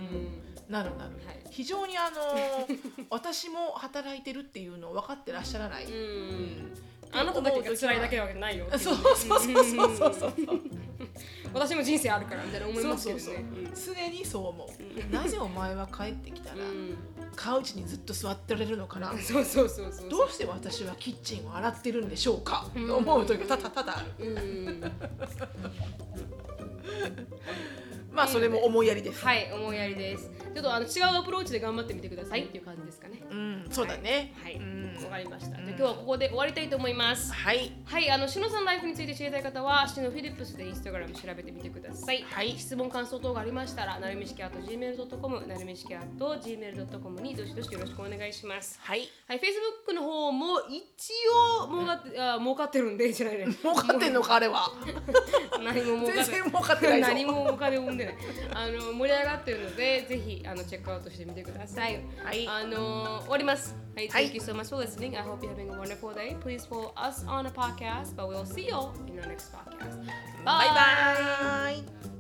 [0.68, 1.40] なるなる、はい。
[1.50, 2.18] 非常にあの
[3.10, 5.84] 私も働いてるっていうのを分かってらっしゃらない。
[5.84, 5.92] うん。
[5.92, 10.32] うんあなただけが辛いだけなわけないよそうそうそうそうそうそう。
[11.52, 13.70] 私も人生あるからみたいな思いそますけどうそうそうね。
[14.08, 14.68] 常にそう思
[15.10, 15.12] う。
[15.12, 16.96] なぜお前は帰ってきたらうん
[17.34, 19.12] カウチにずっと座ってられるのかな？
[19.18, 20.08] そうそうそうそう。
[20.08, 22.66] どうして私はキッチンを洗ってるんでしょうか？
[22.86, 24.80] と思う時が多々多々ある。
[28.10, 29.24] うんまあそれも思いやりです。
[29.24, 30.30] はい、思いやりです。
[30.52, 33.22] ちょっとあの違うアプローチで頑張ってみてくださいっていう感じですかね。
[33.30, 34.34] うん、そうだね。
[34.42, 35.56] はい、うんわかりました。
[35.56, 37.32] で今日はここで終わりたいと思います。
[37.32, 37.72] はい。
[37.84, 42.22] はい、あのしのさんライフについて知りたい方は、しのフィリップスでインスタグラム調べてみてください。
[42.22, 48.78] はい質問感想等がありましたら、なるみしきあと gmail.com、なるみしきあと gmail.com にどしどしよろしくお願いします。
[48.82, 49.08] はい。
[49.28, 51.12] はい、Facebook の方も一
[51.62, 53.46] 応儲かって、あ儲かってるんでじゃないね。
[53.62, 54.70] 儲かってんのかあれは。
[55.62, 58.16] 何も儲かって全然儲かってないぞ何もお金を生んでない
[58.54, 66.92] あの盛り上がってるのでぜひあのチェックアウトしてみてくださいはいあの終わりますはいはい Thank you so much for listening I hope you're having a wonderful day Please follow
[66.96, 68.76] us on a podcast but we'll see you
[69.06, 70.04] in our next podcast
[70.44, 72.19] バイバイ。